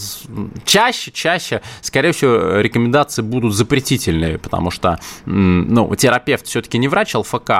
чаще, 0.63 1.11
чаще, 1.11 1.61
скорее 1.81 2.13
всего, 2.13 2.61
рекомендации 2.61 3.21
будут 3.21 3.53
запретительные, 3.53 4.37
потому 4.37 4.71
что, 4.71 4.97
ну, 5.25 5.93
терапевт 5.97 6.45
все-таки 6.45 6.77
не 6.77 6.87
врач 6.87 7.15
ЛФК, 7.15 7.51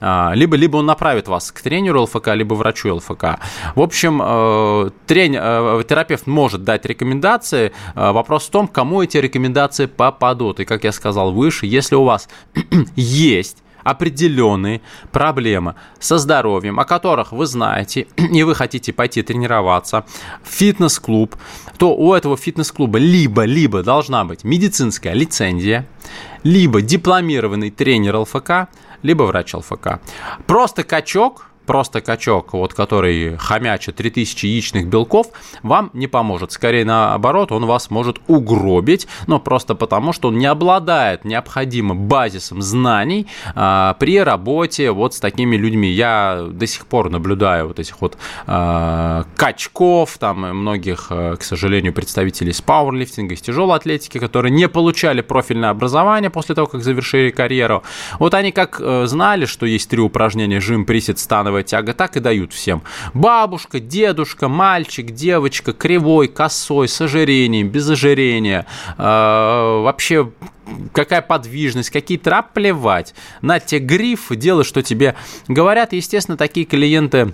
а, 0.00 0.30
либо, 0.34 0.54
либо 0.54 0.76
он 0.76 0.86
направит 0.86 1.26
вас 1.26 1.50
к 1.50 1.60
тренеру 1.60 2.02
ЛФК, 2.02 2.28
либо 2.34 2.54
врачу 2.54 2.94
ЛФК. 2.94 3.40
В 3.74 3.80
общем, 3.80 4.92
тренер, 5.06 5.82
терапевт 5.82 6.28
может 6.28 6.62
дать 6.62 6.86
рекомендации, 6.86 7.72
Вопрос 7.94 8.27
в 8.28 8.50
том, 8.50 8.68
кому 8.68 9.02
эти 9.02 9.16
рекомендации 9.16 9.86
попадут. 9.86 10.60
И, 10.60 10.64
как 10.64 10.84
я 10.84 10.92
сказал 10.92 11.32
выше, 11.32 11.66
если 11.66 11.94
у 11.94 12.04
вас 12.04 12.28
есть 12.96 13.58
определенные 13.82 14.82
проблемы 15.12 15.74
со 15.98 16.18
здоровьем, 16.18 16.78
о 16.78 16.84
которых 16.84 17.32
вы 17.32 17.46
знаете, 17.46 18.06
и 18.16 18.42
вы 18.42 18.54
хотите 18.54 18.92
пойти 18.92 19.22
тренироваться 19.22 20.04
в 20.42 20.48
фитнес-клуб, 20.48 21.36
то 21.78 21.94
у 21.94 22.12
этого 22.12 22.36
фитнес-клуба 22.36 22.98
либо-либо 22.98 23.82
должна 23.82 24.24
быть 24.24 24.44
медицинская 24.44 25.14
лицензия, 25.14 25.86
либо 26.42 26.82
дипломированный 26.82 27.70
тренер 27.70 28.16
ЛФК, 28.16 28.68
либо 29.02 29.22
врач 29.22 29.54
ЛФК. 29.54 30.00
Просто 30.46 30.84
качок 30.84 31.46
просто 31.68 32.00
качок, 32.00 32.54
вот 32.54 32.72
который 32.72 33.36
хомячит 33.36 33.96
3000 33.96 34.46
яичных 34.46 34.88
белков, 34.88 35.26
вам 35.62 35.90
не 35.92 36.06
поможет. 36.06 36.50
Скорее 36.50 36.86
наоборот, 36.86 37.52
он 37.52 37.66
вас 37.66 37.90
может 37.90 38.16
угробить, 38.26 39.06
но 39.26 39.38
просто 39.38 39.74
потому, 39.74 40.14
что 40.14 40.28
он 40.28 40.38
не 40.38 40.46
обладает 40.46 41.26
необходимым 41.26 42.08
базисом 42.08 42.62
знаний 42.62 43.26
а, 43.54 43.94
при 44.00 44.18
работе 44.18 44.92
вот 44.92 45.12
с 45.12 45.20
такими 45.20 45.56
людьми. 45.56 45.90
Я 45.90 46.46
до 46.50 46.66
сих 46.66 46.86
пор 46.86 47.10
наблюдаю 47.10 47.68
вот 47.68 47.78
этих 47.78 48.00
вот 48.00 48.16
а, 48.46 49.26
качков, 49.36 50.16
там 50.16 50.40
многих, 50.40 51.08
а, 51.10 51.36
к 51.36 51.42
сожалению, 51.42 51.92
представителей 51.92 52.54
с 52.54 52.62
пауэрлифтинга, 52.62 53.34
из 53.34 53.42
тяжелой 53.42 53.76
атлетики, 53.76 54.16
которые 54.16 54.52
не 54.52 54.68
получали 54.68 55.20
профильное 55.20 55.68
образование 55.68 56.30
после 56.30 56.54
того, 56.54 56.66
как 56.66 56.82
завершили 56.82 57.28
карьеру. 57.28 57.82
Вот 58.18 58.32
они 58.32 58.52
как 58.52 58.80
э, 58.80 59.04
знали, 59.06 59.44
что 59.44 59.66
есть 59.66 59.90
три 59.90 60.00
упражнения 60.00 60.60
жим, 60.60 60.86
присед, 60.86 61.18
становая 61.18 61.57
правая 61.58 61.62
тяга, 61.62 61.94
так 61.94 62.16
и 62.16 62.20
дают 62.20 62.52
всем. 62.52 62.82
Бабушка, 63.14 63.80
дедушка, 63.80 64.48
мальчик, 64.48 65.10
девочка, 65.10 65.72
кривой, 65.72 66.28
косой, 66.28 66.88
с 66.88 67.00
ожирением, 67.00 67.68
без 67.68 67.88
ожирения, 67.90 68.66
э, 68.96 69.02
вообще 69.02 70.30
какая 70.92 71.22
подвижность, 71.22 71.90
какие 71.90 72.18
трап 72.18 72.52
плевать. 72.52 73.14
На 73.40 73.58
тебе 73.58 73.80
гриф, 73.80 74.28
делай, 74.30 74.64
что 74.64 74.82
тебе 74.82 75.14
говорят. 75.48 75.92
Естественно, 75.92 76.36
такие 76.36 76.66
клиенты 76.66 77.32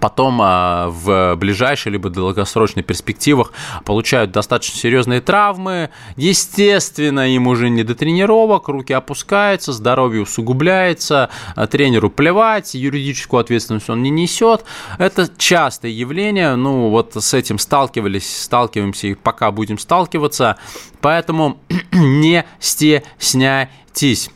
потом 0.00 0.40
а, 0.42 0.88
в 0.88 1.36
ближайшей 1.36 1.92
либо 1.92 2.10
долгосрочной 2.10 2.82
перспективах 2.82 3.52
получают 3.84 4.32
достаточно 4.32 4.78
серьезные 4.78 5.20
травмы. 5.20 5.90
Естественно, 6.16 7.32
им 7.32 7.46
уже 7.46 7.68
не 7.68 7.82
до 7.82 7.94
тренировок, 7.94 8.68
руки 8.68 8.92
опускаются, 8.92 9.72
здоровье 9.72 10.22
усугубляется, 10.22 11.30
а 11.54 11.66
тренеру 11.66 12.10
плевать, 12.10 12.74
юридическую 12.74 13.40
ответственность 13.40 13.90
он 13.90 14.02
не 14.02 14.10
несет. 14.10 14.64
Это 14.98 15.30
частое 15.36 15.90
явление, 15.90 16.56
ну 16.56 16.90
вот 16.90 17.14
с 17.14 17.34
этим 17.34 17.58
сталкивались, 17.58 18.42
сталкиваемся 18.44 19.08
и 19.08 19.14
пока 19.14 19.50
будем 19.50 19.78
сталкиваться, 19.78 20.56
поэтому 21.00 21.58
не 21.92 22.44
стесняйтесь 22.60 24.30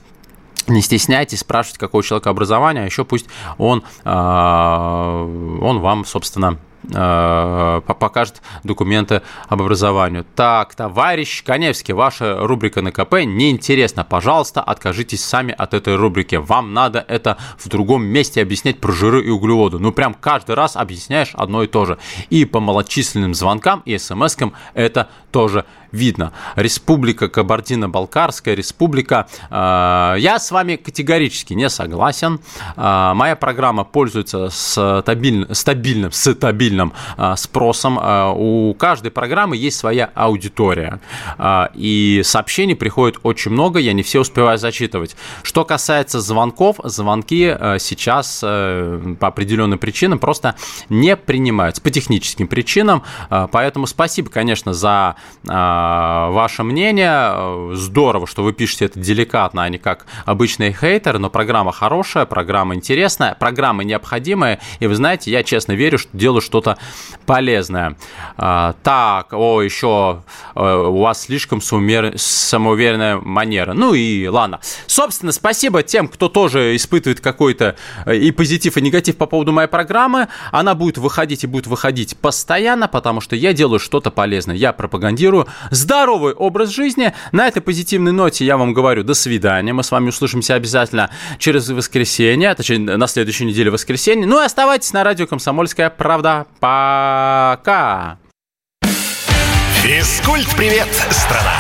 не 0.69 0.83
стесняйтесь 0.83 1.41
спрашивать, 1.41 1.79
какого 1.79 2.03
человека 2.03 2.31
образования, 2.31 2.83
а 2.83 2.85
еще 2.85 3.05
пусть 3.05 3.27
он, 3.59 3.83
а, 4.05 5.25
он 5.61 5.81
вам, 5.81 6.05
собственно, 6.05 6.59
Э, 6.93 7.83
покажет 7.87 8.41
документы 8.65 9.21
об 9.49 9.61
образовании. 9.61 10.25
Так, 10.35 10.75
товарищ 10.75 11.45
Коневский, 11.45 11.93
ваша 11.93 12.39
рубрика 12.41 12.81
на 12.81 12.91
КП 12.91 13.25
неинтересна. 13.25 14.03
Пожалуйста, 14.03 14.63
откажитесь 14.63 15.23
сами 15.23 15.55
от 15.57 15.75
этой 15.75 15.97
рубрики. 15.97 16.37
Вам 16.37 16.73
надо 16.73 17.05
это 17.07 17.37
в 17.59 17.69
другом 17.69 18.05
месте 18.05 18.41
объяснять 18.41 18.81
про 18.81 18.93
жиры 18.93 19.23
и 19.23 19.29
углеводы. 19.29 19.79
Ну, 19.79 19.93
прям 19.93 20.15
каждый 20.15 20.55
раз 20.55 20.75
объясняешь 20.75 21.33
одно 21.35 21.63
и 21.63 21.67
то 21.67 21.85
же. 21.85 21.99
И 22.31 22.47
по 22.47 22.61
малочисленным 22.61 23.35
звонкам 23.35 23.83
и 23.85 23.97
смс-кам 23.97 24.55
это 24.73 25.11
тоже 25.31 25.67
видно. 25.93 26.33
Республика 26.57 27.29
Кабардино-Балкарская, 27.29 28.55
республика. 28.55 29.27
Э, 29.51 30.15
я 30.19 30.39
с 30.39 30.51
вами 30.51 30.77
категорически 30.77 31.55
не 31.55 31.69
согласен. 31.69 32.41
Э, 32.77 33.13
моя 33.15 33.37
программа 33.37 33.85
пользуется 33.85 34.49
стабильным, 34.51 35.55
стабильным, 35.55 36.13
стабильным 36.13 36.93
а, 37.17 37.37
спросом. 37.37 37.99
У 37.99 38.75
каждой 38.75 39.11
программы 39.11 39.57
есть 39.57 39.79
своя 39.79 40.11
аудитория. 40.15 41.01
И 41.75 42.23
сообщений 42.25 42.77
приходит 42.77 43.19
очень 43.23 43.51
много, 43.51 43.79
я 43.79 43.93
не 43.93 44.03
все 44.03 44.21
успеваю 44.21 44.59
зачитывать. 44.59 45.17
Что 45.43 45.65
касается 45.65 46.21
звонков, 46.21 46.77
звонки 46.85 47.55
сейчас 47.79 48.41
э, 48.43 49.15
по 49.19 49.29
определенным 49.29 49.79
причинам 49.79 50.19
просто 50.19 50.55
не 50.89 51.17
принимаются, 51.17 51.83
по 51.83 51.91
техническим 51.91 52.49
причинам. 52.49 53.03
Поэтому 53.29 53.87
спасибо, 53.87 54.31
конечно, 54.31 54.73
за 54.73 55.17
ваше 56.31 56.63
мнение. 56.63 57.75
Здорово, 57.75 58.27
что 58.29 58.45
вы 58.45 58.53
пишете 58.53 58.85
это 58.85 59.01
деликатно, 59.01 59.65
а 59.65 59.69
не 59.69 59.79
как 59.79 60.07
обычный 60.25 60.73
хейтер, 60.73 61.19
но 61.19 61.31
программа 61.31 61.73
хорошая, 61.73 62.27
программа 62.27 62.77
интересная, 62.77 63.35
программа 63.35 63.83
необходимая. 63.83 64.61
И 64.79 64.87
вы 64.87 64.95
знаете, 64.95 65.33
я 65.33 65.43
честно 65.43 65.73
верю, 65.73 65.99
что 65.99 66.11
делаю 66.13 66.41
что 66.41 66.61
что-то 66.61 66.77
полезное. 67.27 67.97
А, 68.37 68.75
так, 68.83 69.33
о, 69.33 69.63
еще 69.63 70.23
э, 70.55 70.61
у 70.61 71.01
вас 71.01 71.23
слишком 71.23 71.63
сумер... 71.63 72.13
самоуверенная 72.17 73.17
манера. 73.17 73.73
Ну 73.73 73.95
и 73.95 74.27
ладно. 74.27 74.61
Собственно, 74.87 75.33
спасибо 75.33 75.83
тем, 75.83 76.09
кто 76.09 76.29
тоже 76.29 76.77
испытывает 76.77 77.21
какой-то 77.21 77.77
э, 78.05 78.17
и 78.17 78.31
позитив, 78.31 78.77
и 78.77 78.83
негатив 78.83 79.17
по 79.17 79.27
поводу 79.27 79.53
моей 79.53 79.69
программы. 79.69 80.29
Она 80.53 80.75
будет 80.75 80.99
выходить 80.99 81.45
и 81.45 81.47
будет 81.47 81.67
выходить 81.67 82.17
постоянно, 82.19 82.89
потому 82.89 83.21
что 83.21 83.37
я 83.37 83.55
делаю 83.55 83.79
что-то 83.79 84.11
полезное. 84.11 84.57
Я 84.57 84.73
пропагандирую 84.73 85.47
здоровый 85.71 86.35
образ 86.35 86.71
жизни. 86.71 87.15
На 87.33 87.49
этой 87.49 87.63
позитивной 87.63 88.13
ноте 88.13 88.45
я 88.45 88.57
вам 88.57 88.75
говорю 88.75 89.03
до 89.03 89.15
свидания. 89.15 89.73
Мы 89.73 89.83
с 89.83 89.91
вами 89.91 90.09
услышимся 90.09 90.55
обязательно 90.55 91.11
через 91.39 91.69
воскресенье, 91.69 92.55
точнее, 92.55 92.97
на 92.97 93.07
следующей 93.07 93.45
неделе 93.45 93.71
воскресенье. 93.71 94.27
Ну 94.27 94.41
и 94.41 94.45
оставайтесь 94.45 94.93
на 94.93 95.05
радио 95.05 95.27
«Комсомольская 95.27 95.91
правда». 95.91 96.47
Пока! 96.61 98.19
Физкульт-привет, 99.83 100.89
страна! 101.11 101.55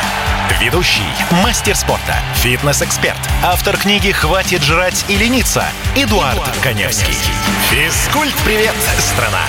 Ведущий, 0.60 1.00
мастер 1.42 1.74
спорта, 1.74 2.16
фитнес-эксперт, 2.34 3.16
автор 3.42 3.78
книги 3.78 4.10
«Хватит 4.10 4.62
жрать 4.62 5.06
и 5.08 5.16
лениться» 5.16 5.64
Эдуард, 5.96 6.34
Эдуард 6.34 6.56
Коневский. 6.62 7.14
Коневский. 7.14 7.32
Физкульт-привет, 7.70 8.74
страна! 8.98 9.40